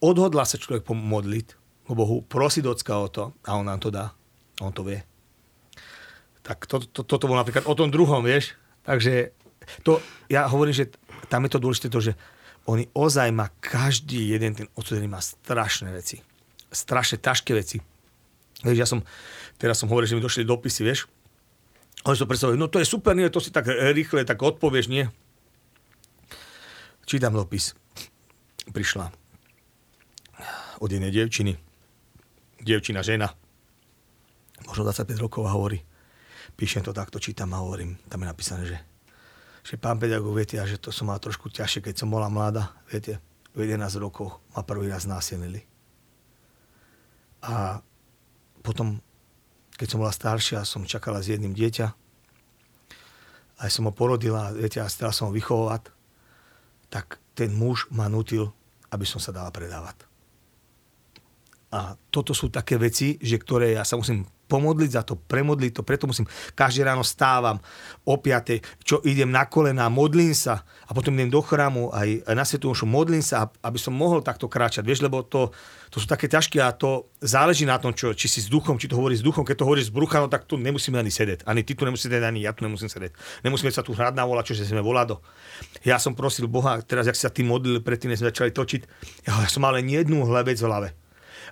[0.00, 1.46] odhodlá sa človek pomodliť
[1.82, 4.14] k Bohu, prosiť ocka o to a on nám to dá.
[4.62, 5.02] On to vie.
[6.42, 8.54] Tak to, to, toto bolo napríklad o tom druhom, vieš.
[8.82, 9.34] Takže
[9.86, 10.90] to, ja hovorím, že
[11.30, 12.12] tam je to dôležité to, že
[12.66, 16.22] oni ozaj má každý jeden ten odsudený má strašné veci.
[16.70, 17.82] Strašne ťažké veci.
[18.62, 19.02] Vieš, ja som,
[19.58, 21.10] teraz som hovoril, že mi došli dopisy, vieš.
[22.06, 25.06] Oni to predstavujú, no to je super, nie, to si tak rýchle, tak odpovieš, nie.
[27.06, 27.74] Čítam dopis.
[28.70, 29.22] Prišla
[30.82, 31.54] od jednej devčiny.
[32.58, 33.30] Devčina, žena.
[34.66, 35.78] Možno 25 rokov a hovorí.
[36.56, 37.98] Píšem to takto, čítam a hovorím.
[38.06, 38.78] Tam je napísané, že,
[39.64, 42.76] že pán pedagóg, viete, že to som mal trošku ťažšie, keď som bola mladá.
[42.88, 43.18] Viete,
[43.52, 45.64] v 11 rokov ma prvý raz násilnili.
[47.42, 47.82] A
[48.62, 49.02] potom,
[49.74, 51.86] keď som bola staršia, som čakala s jedným dieťa.
[53.58, 56.02] Aj som ho porodila, viete, a stala som ho vychovovať
[56.92, 58.52] tak ten muž ma nutil,
[58.92, 60.04] aby som sa dala predávať.
[61.72, 65.80] A toto sú také veci, že ktoré ja sa musím pomodliť za to, premodliť to,
[65.80, 67.56] preto musím, každé ráno stávam
[68.04, 72.44] o 5, čo idem na kolena, modlím sa a potom idem do chrámu aj, na
[72.44, 75.48] Svetu modlím sa, aby som mohol takto kráčať, vieš, lebo to,
[75.88, 78.92] to sú také ťažké a to záleží na tom, čo, či si s duchom, či
[78.92, 81.48] to hovorí s duchom, keď to hovorí s brucha, no tak tu nemusíme ani sedieť,
[81.48, 83.16] ani ty tu nemusíš sedieť, ani ja tu nemusím sedieť.
[83.40, 85.24] Nemusíme sa tu hrať na vola, čo sme volado.
[85.80, 88.80] Ja som prosil Boha, teraz, jak sa ty modlil, predtým, sme začali točiť,
[89.24, 90.88] ja, som mal len jednu hlebec v hlave.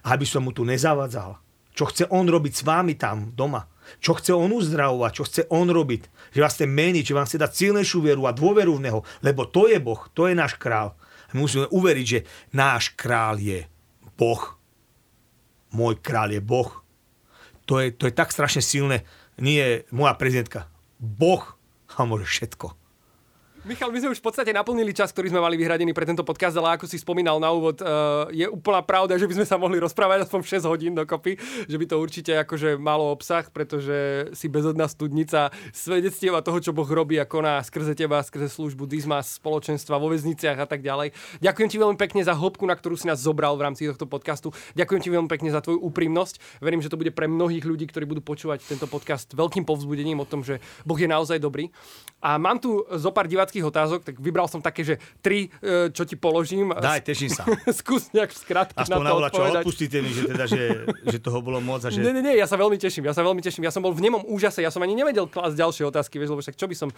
[0.05, 1.41] Aby som mu tu nezavadzal
[1.75, 3.67] čo chce on robiť s vámi tam doma.
[3.99, 6.33] Čo chce on uzdravovať, čo chce on robiť.
[6.35, 9.01] Že vás chce meniť, že vám chce dať silnejšiu vieru a dôveru v Neho.
[9.23, 10.95] Lebo to je Boh, to je náš král.
[11.31, 13.67] A my musíme uveriť, že náš král je
[14.15, 14.43] Boh.
[15.75, 16.71] Môj král je Boh.
[17.67, 19.07] To je, to je tak strašne silné.
[19.39, 20.67] Nie moja prezidentka.
[20.99, 21.43] Boh
[21.95, 22.80] a môže všetko.
[23.61, 26.57] Michal, my sme už v podstate naplnili čas, ktorý sme mali vyhradený pre tento podcast,
[26.57, 29.77] ale ako si spomínal na úvod, uh, je úplná pravda, že by sme sa mohli
[29.77, 31.37] rozprávať aspoň 6 hodín dokopy,
[31.69, 36.73] že by to určite akože malo obsah, pretože si bezodná studnica svedectiev a toho, čo
[36.73, 41.13] Boh robí a koná skrze teba, skrze službu Dizmas, spoločenstva vo väzniciach a tak ďalej.
[41.45, 44.57] Ďakujem ti veľmi pekne za hĺbku, na ktorú si nás zobral v rámci tohto podcastu.
[44.73, 46.65] Ďakujem ti veľmi pekne za tvoju úprimnosť.
[46.65, 50.25] Verím, že to bude pre mnohých ľudí, ktorí budú počúvať tento podcast veľkým povzbudením o
[50.25, 51.69] tom, že Boh je naozaj dobrý.
[52.21, 56.05] A mám tu zo pár diváckých otázok, tak vybral som také, že tri, e, čo
[56.05, 56.69] ti položím.
[56.77, 57.49] Daj, teším sa.
[57.81, 61.65] Skús nejak skratke Aspoň na to čo odpustíte mi, že, teda, že, že toho bolo
[61.65, 61.81] moc.
[61.81, 62.05] A že...
[62.05, 63.65] Nie, nie, nie, ja sa veľmi teším, ja sa veľmi teším.
[63.65, 66.45] Ja som bol v nemom úžase, ja som ani nevedel klásť ďalšie otázky, vieš, lebo
[66.45, 66.89] však čo by som,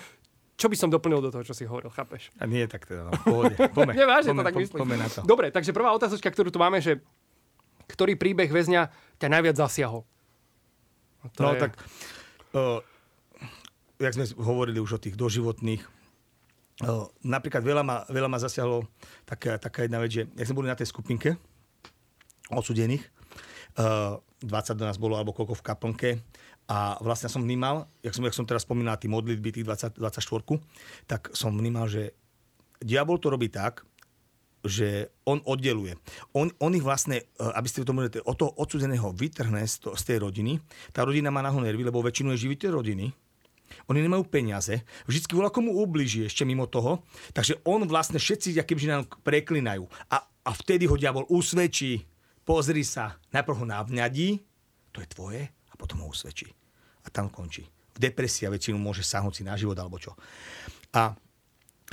[0.59, 2.35] čo by som doplnil do toho, čo si hovoril, chápeš?
[2.43, 3.55] A nie, tak teda, no, pohode.
[3.71, 4.91] Pome, Nevážne to tak myslím.
[4.99, 5.23] na to.
[5.23, 6.99] Dobre, takže prvá otázočka, ktorú tu máme, že
[7.87, 8.91] ktorý príbeh väzňa
[9.23, 10.03] ťa najviac zasiahol?
[11.39, 11.61] No je...
[11.63, 11.79] tak,
[12.59, 12.83] uh,
[14.05, 15.83] jak sme hovorili už o tých doživotných,
[17.23, 18.89] napríklad veľa ma, veľa ma zasiahlo
[19.29, 21.39] taká, taká jedna vec, že jak sme boli na tej skupinke
[22.51, 23.05] odsudených,
[23.77, 24.21] 20
[24.77, 26.11] do nás bolo, alebo koľko v kaplnke,
[26.71, 30.63] a vlastne som vnímal, jak som, jak som teraz spomínal, tí modlitby, tých 20, 24,
[31.11, 32.15] tak som vnímal, že
[32.79, 33.83] diabol to robí tak,
[34.63, 35.99] že on oddeluje.
[36.39, 37.25] On, on ich vlastne, e,
[37.59, 40.63] aby ste to mohli, o toho odsudeného vytrhne z, to, z tej rodiny.
[40.95, 43.11] Tá rodina má na ho nervy, lebo väčšinu je živiteľ rodiny
[43.91, 47.03] oni nemajú peniaze, vždycky volá komu ubliží ešte mimo toho,
[47.35, 49.89] takže on vlastne všetci, že nám preklinajú.
[50.13, 52.03] A A vtedy ho diabol usvedčí.
[52.43, 53.15] Pozri sa.
[53.31, 54.43] Najprv ho navňadí,
[54.91, 56.51] to je tvoje, a potom ho usvedčí.
[57.07, 57.63] A tam končí.
[57.95, 60.19] V depresii a väčšinu môže sahnúť si na život alebo čo.
[60.99, 61.15] A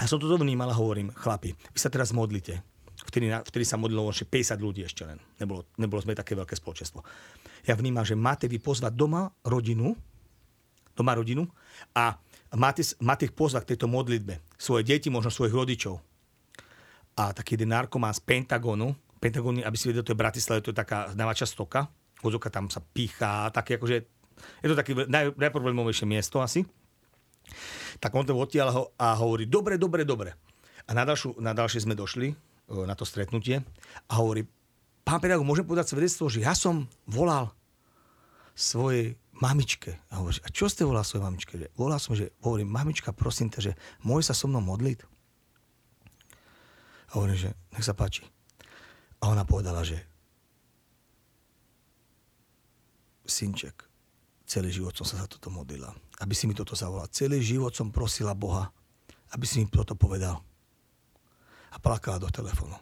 [0.02, 2.66] ja som toto vnímal a hovorím, chlapi, vy sa teraz modlite.
[3.06, 5.22] Vtedy, vtedy sa modlilo už 50 ľudí ešte len.
[5.38, 7.06] Nebolo, nebolo sme také veľké spoločenstvo.
[7.70, 9.94] Ja vnímam, že máte vy pozvať doma rodinu,
[11.00, 11.48] doma rodinu
[11.96, 12.20] a
[12.60, 14.44] máte, máte ich pozvať k tejto modlitbe.
[14.60, 16.04] Svoje deti, možno svojich rodičov.
[17.16, 20.80] A taký jeden narkomán z Pentagonu, Pentagonu, aby si vedel, to je Bratislava, to je
[20.80, 23.96] taká znávača stoka, Ozoka tam sa pícha, také akože,
[24.60, 26.68] je to také naj, najproblémovejšie miesto asi.
[28.00, 30.36] Tak on to odtiaľ a hovorí, dobre, dobre, dobre.
[30.88, 32.36] A na, ďalšiu, na ďalšie sme došli,
[32.70, 33.64] na to stretnutie
[34.08, 34.46] a hovorí,
[35.08, 37.50] pán pedagóg, môžem povedať svedectvo, že ja som volal
[38.54, 40.00] svojej mamičke.
[40.12, 41.54] A hovorí, a čo ste volal svojej mamičke?
[41.56, 43.74] Že volal som, že hovorím, mamička, prosím ťa, že
[44.04, 45.00] môže sa so mnou modliť?
[47.10, 48.28] A hovorím, že nech sa páči.
[49.20, 50.00] A ona povedala, že
[53.26, 53.86] synček,
[54.46, 55.94] celý život som sa za toto modlila.
[56.20, 57.08] Aby si mi toto zavolal.
[57.14, 58.70] Celý život som prosila Boha,
[59.32, 60.42] aby si mi toto povedal.
[61.70, 62.76] A plakala do telefónu.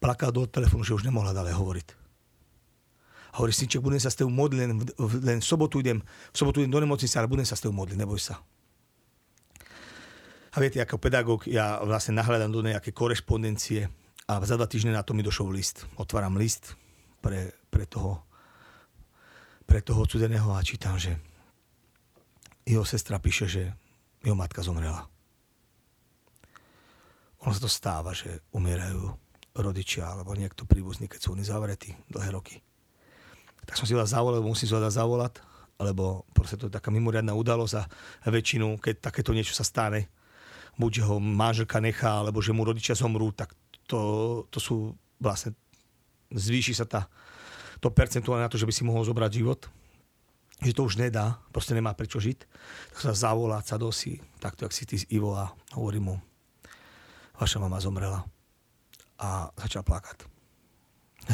[0.00, 1.88] Plakala do telefónu, že už nemohla ďalej hovoriť.
[3.32, 4.72] A hovorí, synček, budem sa s tebou modliť, len,
[5.24, 7.96] len v sobotu idem, v sobotu idem do nemocnice, ale budem sa s tebou modliť,
[7.96, 8.36] neboj sa.
[10.52, 13.88] A viete, ako pedagóg, ja vlastne nahľadám do nejaké korešpondencie
[14.28, 15.88] a za dva týždne na to mi došol list.
[15.96, 16.76] Otváram list
[17.24, 18.28] pre, pre toho
[19.72, 21.16] pre toho odsudeného a čítam, že
[22.68, 23.72] jeho sestra píše, že
[24.20, 25.08] jeho matka zomrela.
[27.42, 29.16] Ono sa to stáva, že umierajú
[29.56, 32.60] rodičia alebo niekto príbuzný, keď sú oni zavretí dlhé roky.
[33.66, 35.38] Tak som si vás zavolal, musím si vás zavolať,
[35.78, 40.10] lebo proste to je taká mimoriadná udalosť a väčšinu, keď takéto niečo sa stane,
[40.78, 43.52] buď ho manželka nechá, alebo že mu rodičia zomrú, tak
[43.86, 45.54] to, to sú vlastne,
[46.32, 47.10] zvýši sa tá
[47.82, 49.66] to percentuálne na to, že by si mohol zobrať život,
[50.62, 52.38] že to už nedá, proste nemá prečo žiť,
[52.94, 56.22] tak sa zavolá dosi, takto, jak si ty Ivo a hovorí mu,
[57.34, 58.22] vaša mama zomrela.
[59.18, 60.26] A začal plakať.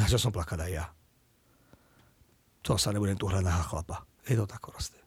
[0.08, 0.84] Začal som plakať aj ja.
[2.66, 4.06] To sa nebudem tu hrať na chlapa.
[4.26, 4.98] Je to tak proste.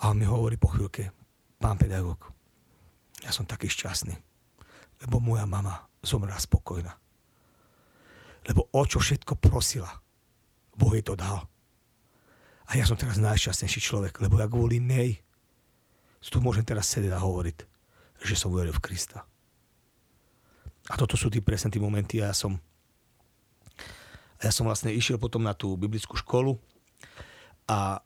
[0.00, 1.12] A on mi hovorí po chvíľke,
[1.60, 2.32] pán pedagóg,
[3.20, 4.16] ja som taký šťastný,
[5.04, 6.96] lebo moja mama zomrela spokojná.
[8.48, 10.00] Lebo o čo všetko prosila,
[10.72, 11.44] Boh jej to dal.
[12.72, 15.20] A ja som teraz najšťastnejší človek, lebo ja kvôli nej
[16.28, 17.58] tu môžem teraz sedieť a hovoriť,
[18.20, 19.24] že som uveril v Krista.
[20.92, 22.60] A toto sú tí presne tí momenty a ja som
[24.40, 26.56] a ja som vlastne išiel potom na tú biblickú školu
[27.68, 28.00] a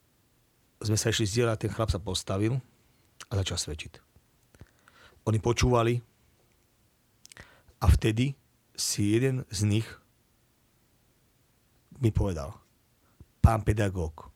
[0.82, 2.58] sme sa išli zdieľať, ten chlap sa postavil
[3.30, 4.02] a začal svedčiť.
[5.30, 6.02] Oni počúvali
[7.80, 8.34] a vtedy
[8.74, 9.88] si jeden z nich
[12.02, 12.52] mi povedal,
[13.38, 14.28] pán pedagóg,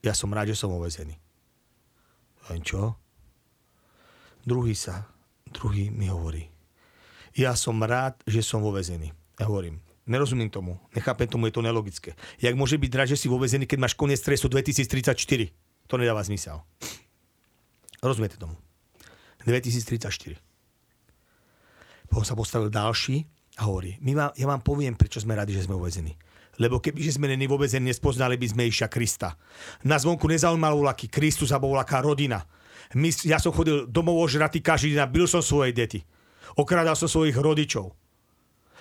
[0.00, 1.20] ja som rád, že som ovezený.
[2.50, 2.96] Len čo?
[4.42, 5.06] Druhý sa,
[5.52, 6.50] druhý mi hovorí,
[7.32, 9.14] ja som rád, že som vo vezení.
[9.38, 12.14] Ja hovorím, nerozumiem tomu, nechápem tomu, je to nelogické.
[12.42, 15.18] Jak môže byť rád, že si vo keď máš koniec stresu 2034?
[15.90, 16.62] To nedáva zmysel.
[18.02, 18.58] Rozumiete tomu?
[19.46, 20.38] 2034.
[22.10, 23.26] Potom sa postavil ďalší
[23.58, 26.14] a hovorí, my vám, ja vám poviem, prečo sme radi, že sme uvezení
[26.60, 29.40] lebo kebyže sme není vôbec nespoznali by sme Iša Krista.
[29.88, 32.44] Na zvonku nezaujímalo aký Kristus alebo aká rodina.
[32.92, 36.04] My, ja som chodil domov ožratý každý deň a bil som svoje deti.
[36.52, 37.96] Okrádal som svojich rodičov.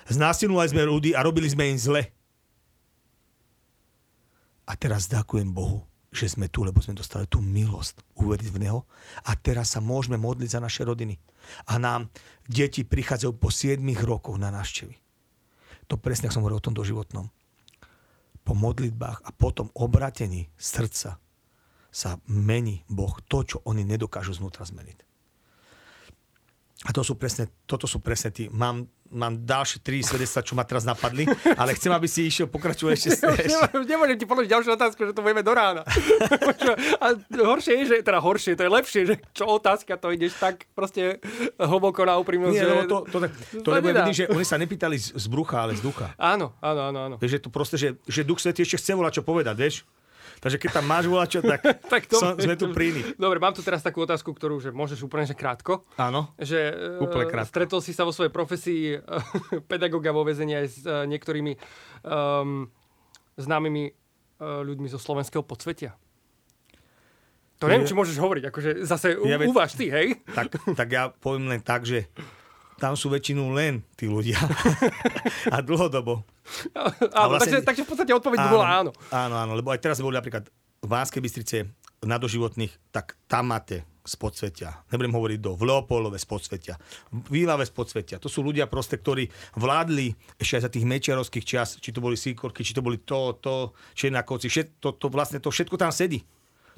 [0.10, 2.10] Znásilňovali sme ľudí a robili sme im zle.
[4.66, 8.80] A teraz ďakujem Bohu, že sme tu, lebo sme dostali tú milosť uveriť v Neho
[9.28, 11.20] a teraz sa môžeme modliť za naše rodiny.
[11.68, 12.08] A nám
[12.47, 14.95] deti prichádzajú po 7 rokoch na návštevy.
[15.91, 17.28] To presne, som hovoril o tom doživotnom
[18.41, 21.22] po modlitbách a potom obratení srdca
[21.91, 24.97] sa mení Boh to, čo oni nedokážu znútra zmeniť.
[26.82, 30.64] A to sú presne, toto sú presne tí, mám, mám ďalšie tri svedectva, čo ma
[30.64, 31.28] teraz napadli,
[31.59, 33.09] ale chcem, aby si išiel pokračovať ešte.
[33.47, 33.76] ešte.
[33.86, 35.84] Nemôžem ti položiť ďalšiu otázku, že to budeme do rána.
[37.03, 40.66] A horšie je, že, teda horšie, to je lepšie, že čo otázka, to ideš tak
[40.72, 41.20] proste
[41.59, 42.55] hlboko na úprimnosť.
[42.55, 42.74] Nie, že...
[42.88, 45.76] to, to, to, to, to nebude vidieť, že oni sa nepýtali z, z brucha, ale
[45.76, 46.16] z ducha.
[46.16, 46.99] Áno, áno, áno.
[47.12, 47.16] áno.
[47.20, 49.76] Vieš, že to proste, že, že duch svetý ešte chce volať čo povedať, vieš?
[50.41, 51.61] Takže keď tam máš volačo, tak,
[51.93, 53.07] tak to, som, sme tu pri nich.
[53.13, 55.85] Dobre, mám tu teraz takú otázku, ktorú že môžeš úplne že krátko.
[56.01, 57.53] Áno, že, e, úplne krátko.
[57.53, 59.05] Stretol si sa vo svojej profesii e,
[59.71, 61.53] pedagoga vo vezení aj s uh, niektorými
[62.01, 62.65] um,
[63.37, 65.93] známymi uh, ľuďmi zo slovenského podsvetia.
[67.61, 70.17] To neviem, či môžeš hovoriť, akože zase ja uváž ty, hej?
[70.33, 72.09] Tak, tak ja poviem len tak, že
[72.82, 74.41] tam sú väčšinou len tí ľudia.
[75.53, 76.25] a dlhodobo.
[76.73, 78.91] Áno, vlastne, takže, takže v podstate odpoveď áno, bola áno.
[79.13, 80.49] Áno, áno, lebo aj teraz boli napríklad
[80.82, 81.57] v Vánskej Bystrice
[82.01, 84.82] na doživotných, tak tam máte z podsvetia.
[84.89, 86.75] Nebudem hovoriť do v Leopoldove z podsvetia.
[87.13, 88.17] V Výlave z podsvetia.
[88.17, 89.29] To sú ľudia proste, ktorí
[89.61, 93.38] vládli ešte aj za tých mečiarovských čas, či to boli síkorky, či to boli to,
[93.38, 96.25] to, Černakovci, všet, to, to, vlastne to všetko tam sedí.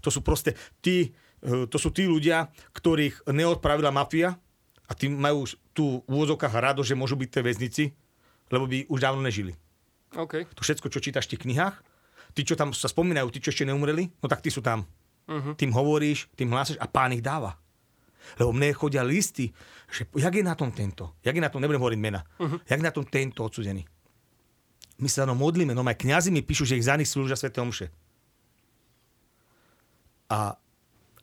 [0.04, 1.16] To sú proste tí,
[1.48, 4.36] eh, to sú tí ľudia, ktorých neodpravila mafia
[4.84, 7.84] a tí majú tu v úvozovkách rado, že môžu byť v tej väznici,
[8.54, 9.58] lebo by už dávno nežili.
[10.14, 10.46] Okay.
[10.54, 11.76] To všetko, čo čítaš v tých knihách,
[12.38, 14.86] tí, čo tam sa spomínajú, tí, čo ešte neumreli, no tak tí sú tam.
[15.26, 15.58] Uh-huh.
[15.58, 17.58] Tým hovoríš, tým hlásaš a pán ich dáva.
[18.38, 19.52] Lebo mne chodia listy,
[19.90, 22.62] že jak je na tom tento, jak je na tom, nebudem hovoriť mena, uh-huh.
[22.62, 23.84] jak je na tom tento odsudený.
[25.02, 27.60] My sa no modlíme, no aj kniazy mi píšu, že ich za nich slúžia Svete
[27.60, 27.90] Omše.
[30.30, 30.56] A,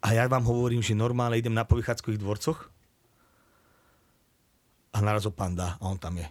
[0.02, 2.69] a ja vám hovorím, že normálne idem na povychádzkových dvorcoch
[4.90, 6.26] a narazil pán dá a on tam je.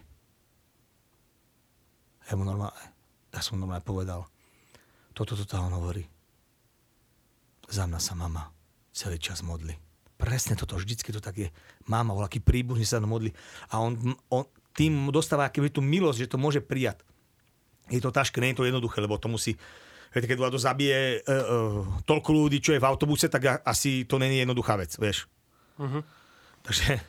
[2.30, 2.76] Ja mu normálne,
[3.32, 4.22] ja som normálne povedal,
[5.16, 6.06] toto, toto on hovorí
[7.70, 8.50] za mňa sa mama
[8.90, 9.72] celý čas modli.
[10.18, 11.48] Presne toto, vždycky to tak je.
[11.88, 13.32] Mama, voľaký príbuzný sa modli
[13.72, 13.96] a on,
[14.28, 14.44] on
[14.76, 17.00] tým dostáva keby tú milosť, že to môže prijať.
[17.90, 19.58] Je to ťažké, nie je to jednoduché, lebo to musí,
[20.14, 21.42] viete, keď to zabije uh, uh,
[22.06, 25.26] toľko ľudí, čo je v autobuse, tak asi to není jednoduchá vec, vieš.
[25.74, 26.04] Uh-huh.
[26.62, 27.00] Takže,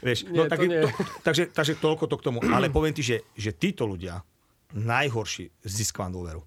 [0.00, 0.90] vieš, nie, no, tak, to to,
[1.26, 2.38] takže, takže toľko to k tomu.
[2.48, 4.20] Ale poviem ti, že, že títo ľudia
[4.76, 6.42] najhorší získavam dôveru.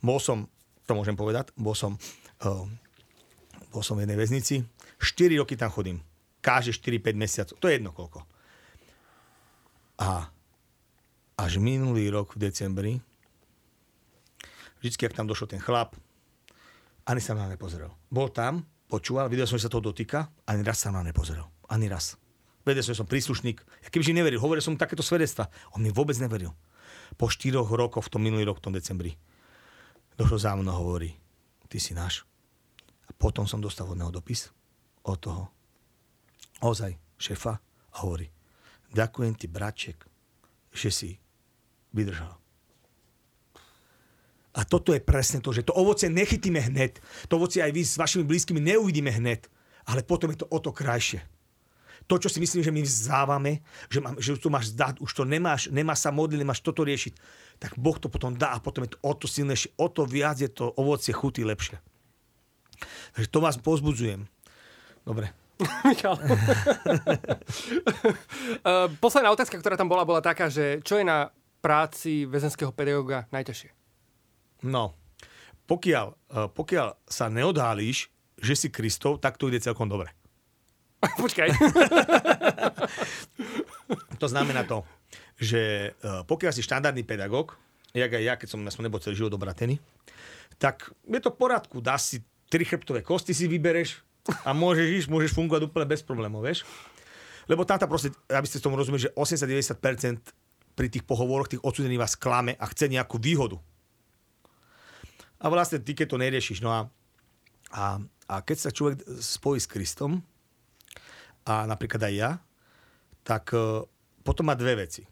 [0.00, 0.48] Bol som
[0.90, 1.54] to môžem povedať.
[1.54, 1.94] Bol som,
[2.42, 2.66] uh,
[3.70, 4.66] bol som v jednej väznici.
[4.98, 6.02] 4 roky tam chodím.
[6.42, 7.54] Káže 4-5 mesiacov.
[7.62, 8.26] To je jedno koľko.
[10.02, 10.26] A
[11.38, 12.92] až minulý rok v decembri,
[14.82, 15.94] vždycky, ak tam došiel ten chlap,
[17.06, 17.94] ani sa na nepozrel.
[18.10, 21.46] Bol tam, počúval, videl som, že sa toho dotýka, ani raz sa na nepozrel.
[21.70, 22.18] Ani raz.
[22.66, 23.62] Vedel som, že som príslušník.
[23.86, 25.48] Ja kebyže neveril, hovoril som mu takéto svedectva.
[25.72, 26.52] On mi vôbec neveril.
[27.16, 29.16] Po štyroch rokoch, v tom minulý rok, v tom decembri
[30.20, 31.16] došlo za mnou hovorí,
[31.72, 32.28] ty si náš.
[33.08, 34.52] A potom som dostal od neho dopis
[35.08, 35.48] od toho
[36.60, 38.28] ozaj šefa a hovorí,
[38.92, 40.04] ďakujem ti, braček,
[40.76, 41.10] že si
[41.96, 42.36] vydržal.
[44.52, 47.00] A toto je presne to, že to ovoce nechytíme hned.
[47.32, 49.46] To ovoce aj vy s vašimi blízkymi neuvidíme hned.
[49.86, 51.22] Ale potom je to o to krajšie
[52.10, 55.22] to, čo si myslím, že my vzdávame, že, mám, že tu máš zdať, už to
[55.22, 57.14] nemáš, nemáš sa modliť, nemáš toto riešiť,
[57.62, 60.42] tak Boh to potom dá a potom je to o to silnejšie, o to viac
[60.42, 61.78] je to ovocie chutí lepšie.
[63.14, 64.26] Takže to vás pozbudzujem.
[65.06, 65.30] Dobre.
[65.86, 66.18] Michal.
[68.60, 71.32] Eh, posledná otázka, ktorá tam bola, bola taká, že čo je na
[71.64, 73.72] práci väzenského pedagóga najťažšie?
[74.68, 74.92] No,
[75.64, 80.12] pokiaľ, eh, pokiaľ sa neodhálíš, že si Kristov, tak to ide celkom dobre.
[81.24, 81.48] Počkaj.
[84.20, 84.84] to znamená to,
[85.40, 87.56] že e, pokiaľ si štandardný pedagóg,
[87.96, 89.80] jak aj ja, keď som, ja som nebol celý život obratený,
[90.60, 91.80] tak je to poradku.
[91.80, 92.20] Dá si
[92.52, 94.04] tri chrbtové kosti si vybereš
[94.44, 96.68] a môžeš ísť, môžeš fungovať úplne bez problémov, vieš.
[97.48, 102.14] Lebo tam proste, aby ste tomu rozumeli, že 80-90% pri tých pohovoroch tých odsudených vás
[102.14, 103.58] klame a chce nejakú výhodu.
[105.40, 106.80] A vlastne ty, keď to neriešiš, no a,
[107.72, 107.98] a,
[108.28, 110.20] a keď sa človek spojí s Kristom,
[111.46, 112.30] a napríklad aj ja,
[113.24, 113.84] tak uh,
[114.24, 115.04] potom má dve veci.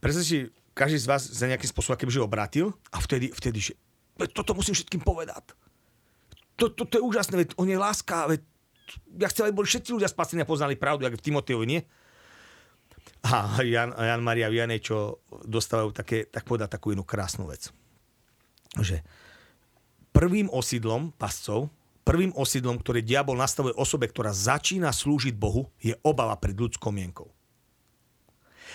[0.00, 3.72] Predstav si, každý z vás za nejakým spôsobom kebyže obratil a vtedy, vtedy že
[4.32, 5.56] toto musím všetkým povedať.
[6.60, 8.44] To, to, je úžasné, veď on je láska, veď
[9.16, 11.80] ja chcem, aby boli všetci ľudia spasení a poznali pravdu, ako v Timoteovi, nie?
[13.24, 17.72] A Jan, Jan Maria Vianej, čo dostávajú také, tak povedať takú jednu krásnu vec.
[18.76, 19.00] Že
[20.12, 26.34] prvým osídlom pascov Prvým osídlom, ktorý diabol nastavuje osobe, ktorá začína slúžiť Bohu, je obava
[26.40, 27.28] pred ľudskou mienkou.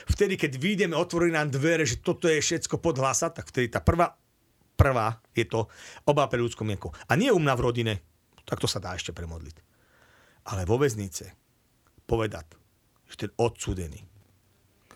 [0.06, 4.14] Vtedy, keď vyjdeme, otvorí nám dvere, že toto je všetko podhlasa, tak vtedy tá prvá,
[4.78, 5.66] prvá je to
[6.06, 6.94] obava pred ľudskou mienkou.
[7.10, 7.94] A nie u mňa v rodine,
[8.46, 9.58] tak to sa dá ešte premodliť.
[10.52, 11.34] Ale vo väznice
[12.06, 12.54] povedať,
[13.10, 14.06] že ten odsúdený,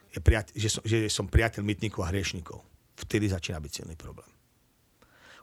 [0.10, 2.62] je priateľ, že, som, že som priateľ mytníkov a hriešnikov.
[2.98, 4.28] Vtedy začína byť silný problém.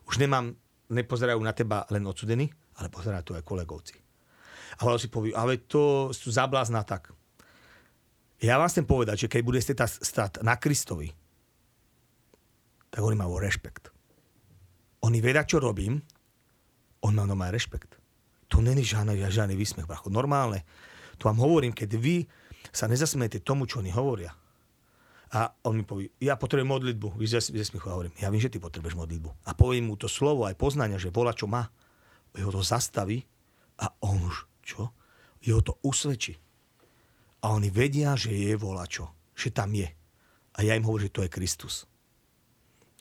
[0.07, 0.55] Už nemám,
[0.91, 3.97] nepozerajú na teba len odsudení, ale pozerá to aj kolegovci.
[4.77, 7.13] A hľadom si povie, ale to sú zablázna tak.
[8.45, 11.09] Ja vám chcem povedať, že keď budete stať na Kristovi,
[12.93, 13.89] tak oni majú rešpekt.
[15.09, 16.05] Oni vedia, čo robím,
[17.01, 17.97] on má normálny rešpekt.
[18.53, 20.13] To není žiadny, žiadny výsmech, bracho.
[20.13, 20.69] Normálne.
[21.21, 22.29] To vám hovorím, keď vy
[22.73, 24.37] sa nezasmiete tomu, čo oni hovoria.
[25.35, 27.19] A on mi povie, ja potrebujem modlitbu.
[27.19, 29.49] Vy ze smichu hovorím, ja viem, že ty potrebuješ modlitbu.
[29.49, 31.67] A poviem mu to slovo, aj poznania, že volá, čo má
[32.37, 33.25] jeho to zastaví
[33.81, 34.93] a on už, čo?
[35.41, 36.37] Jeho to usvedčí.
[37.47, 39.07] a oni vedia, že je volačo,
[39.37, 39.87] že tam je.
[40.57, 41.87] A ja im hovorím, že to je Kristus.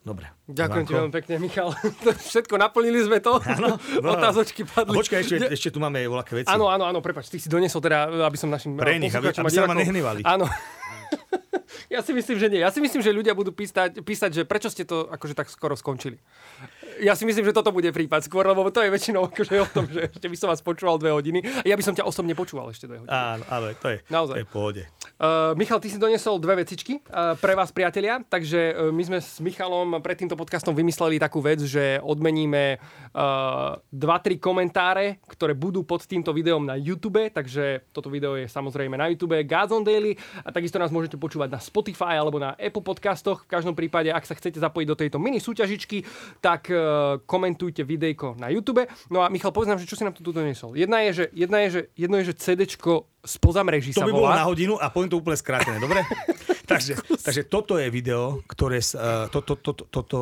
[0.06, 0.30] Dobre.
[0.46, 1.74] Ďakujem ti veľmi pekne, Michal.
[2.30, 3.42] Všetko naplnili sme to.
[3.42, 3.82] Áno.
[4.06, 4.14] No.
[4.14, 4.94] Otázočky padli.
[4.94, 6.52] A počkaj, ešte, ešte tu máme voľaké veci.
[6.54, 9.50] Áno, áno, áno, prepač, ty si donesol teda, aby som našim Pre nich, aby, aby
[9.50, 10.22] sa ma nehnevali.
[10.22, 10.46] Áno.
[11.90, 12.62] Ja si myslím, že nie.
[12.62, 15.78] Ja si myslím, že ľudia budú písať, písať, že prečo ste to akože tak skoro
[15.78, 16.18] skončili.
[17.04, 19.86] Ja si myslím, že toto bude prípad skôr, lebo to je väčšinou akože o tom,
[19.92, 21.44] že ešte by som vás počúval dve hodiny.
[21.68, 23.12] Ja by som ťa osobne počúval ešte dve hodiny.
[23.12, 24.36] Áno, ale to je, Naozaj.
[24.36, 24.82] to je pohode.
[25.16, 28.20] Uh, Michal, ty si donesol dve vecičky uh, pre vás, priatelia.
[28.20, 32.76] Takže uh, my sme s Michalom pred týmto podcastom vymysleli takú vec, že odmeníme
[33.16, 37.32] uh, dva, tri komentáre, ktoré budú pod týmto videom na YouTube.
[37.32, 40.20] Takže toto video je samozrejme na YouTube Gods Daily.
[40.44, 43.48] A takisto nás môžete počúvať na Spotify alebo na Apple podcastoch.
[43.48, 46.04] V každom prípade, ak sa chcete zapojiť do tejto mini súťažičky,
[46.44, 48.84] tak uh, komentujte videjko na YouTube.
[49.08, 50.76] No a Michal, povedz nám, že čo si nám tu donesol.
[50.76, 54.14] Jedna je, že, jedna je, že, jedno je, že CDčko spoza mreží to sa by
[54.14, 54.22] volá.
[54.22, 56.02] bolo na hodinu a poviem to úplne skrátené, dobre?
[56.72, 60.20] takže, takže toto je video, ktoré uh, toto, to, to, toto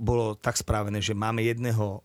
[0.00, 2.02] bolo tak správené, že máme jedného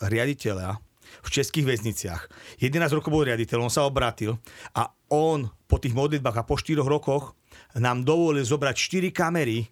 [0.00, 0.78] riaditeľa
[1.20, 2.22] v českých väzniciach.
[2.62, 4.38] 11 rokov bol riaditeľ, on sa obratil
[4.78, 7.34] a on po tých modlitbách a po 4 rokoch
[7.74, 9.66] nám dovolil zobrať 4 kamery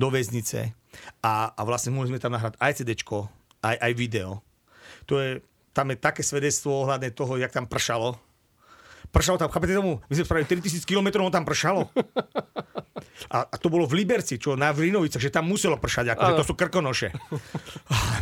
[0.00, 0.72] do väznice
[1.20, 2.96] a, a vlastne mohli sme tam nahrať aj CD,
[3.60, 4.40] aj, aj video.
[5.06, 5.44] To je,
[5.76, 8.16] tam je také svedectvo ohľadne toho, jak tam pršalo
[9.12, 10.00] pršalo tam, chápete tomu?
[10.08, 11.92] My sme spravili 3000 km, on tam pršalo.
[13.28, 16.44] A, a to bolo v Liberci, čo na Vrinovice, že tam muselo pršať, akože to
[16.48, 17.12] sú krkonoše.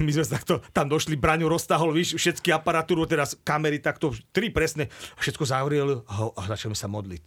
[0.04, 4.92] My sme takto tam došli, Braňo roztahol, víš, všetky aparatúru, teraz kamery, takto, tri presne,
[5.16, 7.22] všetko zavreli a začali sa modliť.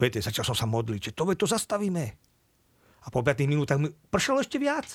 [0.00, 2.04] Viete, začal som sa modliť, že to, to zastavíme.
[3.02, 4.86] A po 5 minútach mi pršalo ešte viac.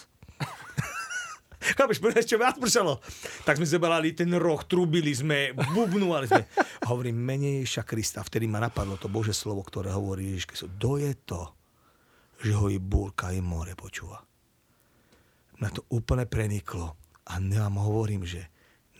[1.57, 3.01] Chápeš, ešte viac pršalo.
[3.43, 6.45] Tak sme zebrali ten roh, trubili sme, bubnúvali sme.
[6.85, 11.11] A hovorím, menejša Krista, vtedy ma napadlo to Bože slovo, ktoré hovorí Ježiš kto je
[11.25, 11.41] to,
[12.45, 14.21] že ho i búrka, i more počúva.
[15.57, 16.93] Na to úplne preniklo.
[17.27, 18.47] A ja mu hovorím, že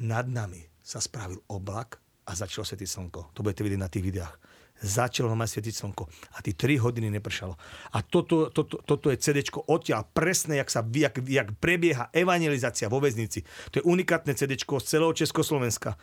[0.01, 3.21] nad nami sa spravil oblak a začalo svetiť slnko.
[3.37, 4.35] To budete vidieť na tých videách
[4.81, 6.03] začalo ma svietiť slnko
[6.35, 7.57] a tí 3 hodiny nepršalo.
[7.93, 13.01] A toto, toto, toto je CD odtiaľ presne, jak, sa, jak, jak prebieha evangelizácia vo
[13.01, 13.41] väznici.
[13.73, 15.97] To je unikátne CD z celého Československa.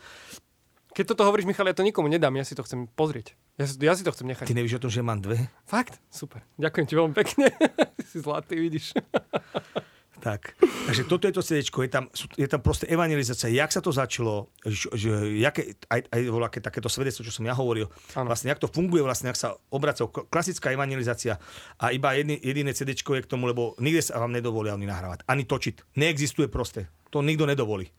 [0.94, 3.34] Keď toto hovoríš, Michal, ja to nikomu nedám, ja si to chcem pozrieť.
[3.58, 4.46] Ja, ja si to chcem nechať.
[4.46, 5.50] Ty nevíš o tom, že mám dve?
[5.66, 5.98] Fakt?
[6.06, 6.46] Super.
[6.54, 7.50] Ďakujem ti veľmi pekne.
[8.10, 8.94] si zlatý, vidíš.
[10.24, 10.56] Tak.
[10.56, 14.48] Takže toto je to CD, je tam, je tam proste evangelizácia, jak sa to začalo,
[14.64, 18.32] že, jaké, aj, aj voľaké takéto svedectvo, čo som ja hovoril, ano.
[18.32, 21.36] vlastne jak to funguje, vlastne jak sa obraca klasická evangelizácia
[21.76, 25.28] a iba jedný, jediné CD je k tomu, lebo nikde sa vám nedovolia oni nahrávať,
[25.28, 25.92] ani točiť.
[26.00, 26.88] Neexistuje proste.
[27.12, 27.92] To nikto nedovolí.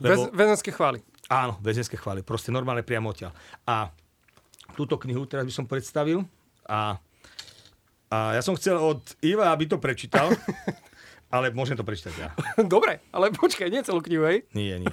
[0.00, 1.04] Lebo, väzenské chvály.
[1.28, 3.36] Áno, väzenské chvály, proste normálne priamo odtiaľ.
[3.68, 3.92] A
[4.72, 6.24] túto knihu teraz by som predstavil
[6.64, 6.96] a,
[8.08, 10.32] a ja som chcel od Iva, aby to prečítal.
[11.32, 12.28] Ale môžem to prečítať ja.
[12.76, 14.44] Dobre, ale počkaj, nie celú knihu, hej?
[14.52, 14.92] Nie, nie.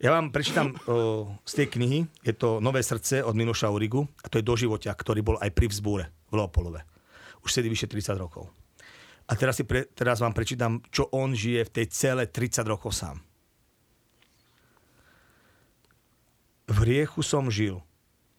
[0.00, 4.26] Ja vám prečítam o, z tej knihy, je to Nové srdce od Miloša Urigu a
[4.32, 6.82] to je doživotia, ktorý bol aj pri vzbúre v Leopolove.
[7.44, 8.48] Už sedí vyše 30 rokov.
[9.28, 12.96] A teraz, si pre, teraz vám prečítam, čo on žije v tej celé 30 rokov
[12.96, 13.20] sám.
[16.64, 17.84] V hriechu som žil,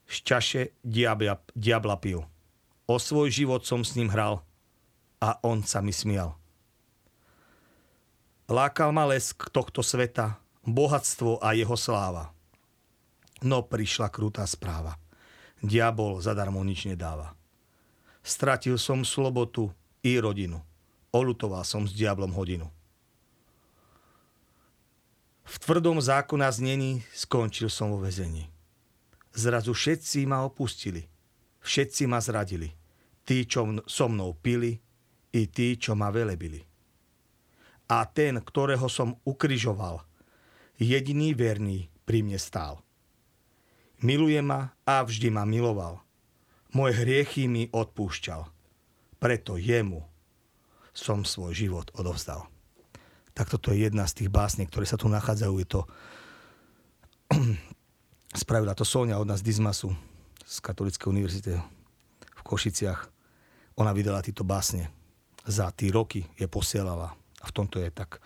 [0.10, 2.26] z čaše diabla, diabla pil.
[2.89, 4.41] O svoj život som s ním hral
[5.22, 6.41] a on sa mi smial.
[8.52, 10.36] Lákal ma lesk tohto sveta,
[10.68, 12.36] bohatstvo a jeho sláva.
[13.47, 14.99] No prišla krutá správa.
[15.64, 17.32] Diabol zadarmo nič nedáva.
[18.20, 19.72] Stratil som slobotu
[20.04, 20.60] i rodinu.
[21.16, 22.68] Olutoval som s diablom hodinu.
[25.47, 28.52] V tvrdom zákona znení skončil som vo väzení.
[29.32, 31.08] Zrazu všetci ma opustili.
[31.64, 32.68] Všetci ma zradili.
[33.24, 34.76] Tí, čo so mnou pili,
[35.32, 36.68] i tí, čo ma velebili
[37.92, 40.00] a ten, ktorého som ukrižoval,
[40.80, 42.80] jediný verný pri mne stál.
[44.00, 46.00] Miluje ma a vždy ma miloval.
[46.72, 48.48] Moje hriechy mi odpúšťal.
[49.20, 50.08] Preto jemu
[50.96, 52.48] som svoj život odovzdal.
[53.36, 55.54] Tak toto je jedna z tých básní, ktoré sa tu nachádzajú.
[55.60, 55.82] Je to
[58.42, 59.92] spravila to Sonia od nás Dizmasu
[60.48, 61.54] z Katolíckej univerzity
[62.24, 63.12] v Košiciach.
[63.78, 64.89] Ona vydala tieto básne.
[65.44, 68.22] Za tí roky je posielala a v tomto je tak,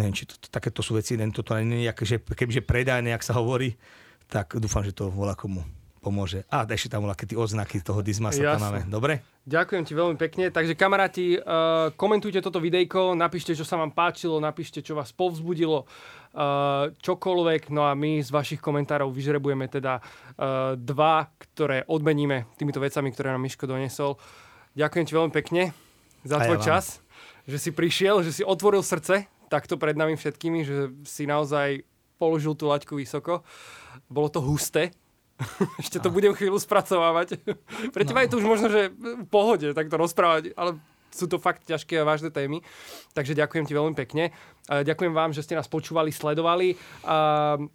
[0.00, 3.22] neviem, či to, to, takéto sú veci, neviem, toto nie je že kebyže predajné, ak
[3.22, 3.76] sa hovorí,
[4.32, 5.64] tak dúfam, že to volá komu
[5.98, 6.46] pomôže.
[6.48, 8.86] A ešte tam bola tie odznaky toho Dismasa tam máme.
[8.86, 9.20] Dobre?
[9.44, 10.44] Ďakujem ti veľmi pekne.
[10.54, 15.84] Takže kamaráti, uh, komentujte toto videjko, napíšte, čo sa vám páčilo, napíšte, čo vás povzbudilo,
[15.84, 17.74] uh, čokoľvek.
[17.74, 23.34] No a my z vašich komentárov vyžrebujeme teda uh, dva, ktoré odmeníme týmito vecami, ktoré
[23.34, 24.16] nám Miško donesol.
[24.78, 25.62] Ďakujem ti veľmi pekne
[26.22, 27.02] za tvoj ja čas,
[27.48, 31.82] že si prišiel, že si otvoril srdce takto pred nami všetkými, že si naozaj
[32.20, 33.40] položil tú laťku vysoko.
[34.12, 34.92] Bolo to husté,
[35.82, 37.38] Ešte to budem chvíľu spracovávať.
[37.94, 38.24] Pre teba no.
[38.26, 40.78] je to už možno, že v pohode takto rozprávať, ale
[41.08, 42.60] sú to fakt ťažké a vážne témy.
[43.16, 44.30] Takže ďakujem ti veľmi pekne.
[44.68, 46.76] Ďakujem vám, že ste nás počúvali, sledovali.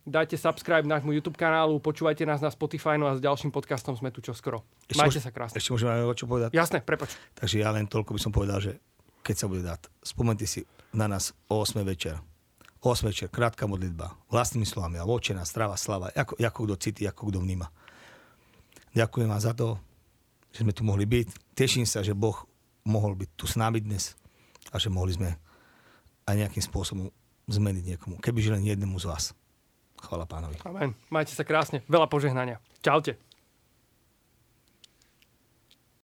[0.05, 4.13] Dajte subscribe nášmu YouTube kanálu, počúvajte nás na Spotify, no a s ďalším podcastom sme
[4.13, 4.61] tu čoskoro.
[4.85, 5.57] Ešte Majte môž, sa krásne.
[5.57, 6.49] Ešte môžeme aj čo povedať?
[6.53, 7.17] Jasné, prepač.
[7.33, 8.77] Takže ja len toľko by som povedal, že
[9.23, 12.19] keď sa bude dať, spomente si na nás o 8 večer
[12.83, 17.31] 8 večer, krátka modlitba, vlastnými slovami, a vočená, strava, slava, ako, ako kto cíti, ako
[17.31, 17.71] kto vníma.
[18.91, 19.79] Ďakujem vám za to,
[20.51, 21.55] že sme tu mohli byť.
[21.55, 22.35] Teším sa, že Boh
[22.83, 24.19] mohol byť tu s nami dnes
[24.69, 25.39] a že mohli sme
[26.27, 27.07] aj nejakým spôsobom
[27.47, 28.19] zmeniť niekomu.
[28.19, 29.31] Kebyže len jednému z vás.
[30.03, 30.59] Chvala pánovi.
[30.67, 30.91] Amen.
[31.07, 31.79] Majte sa krásne.
[31.87, 32.59] Veľa požehnania.
[32.83, 33.15] Čaute.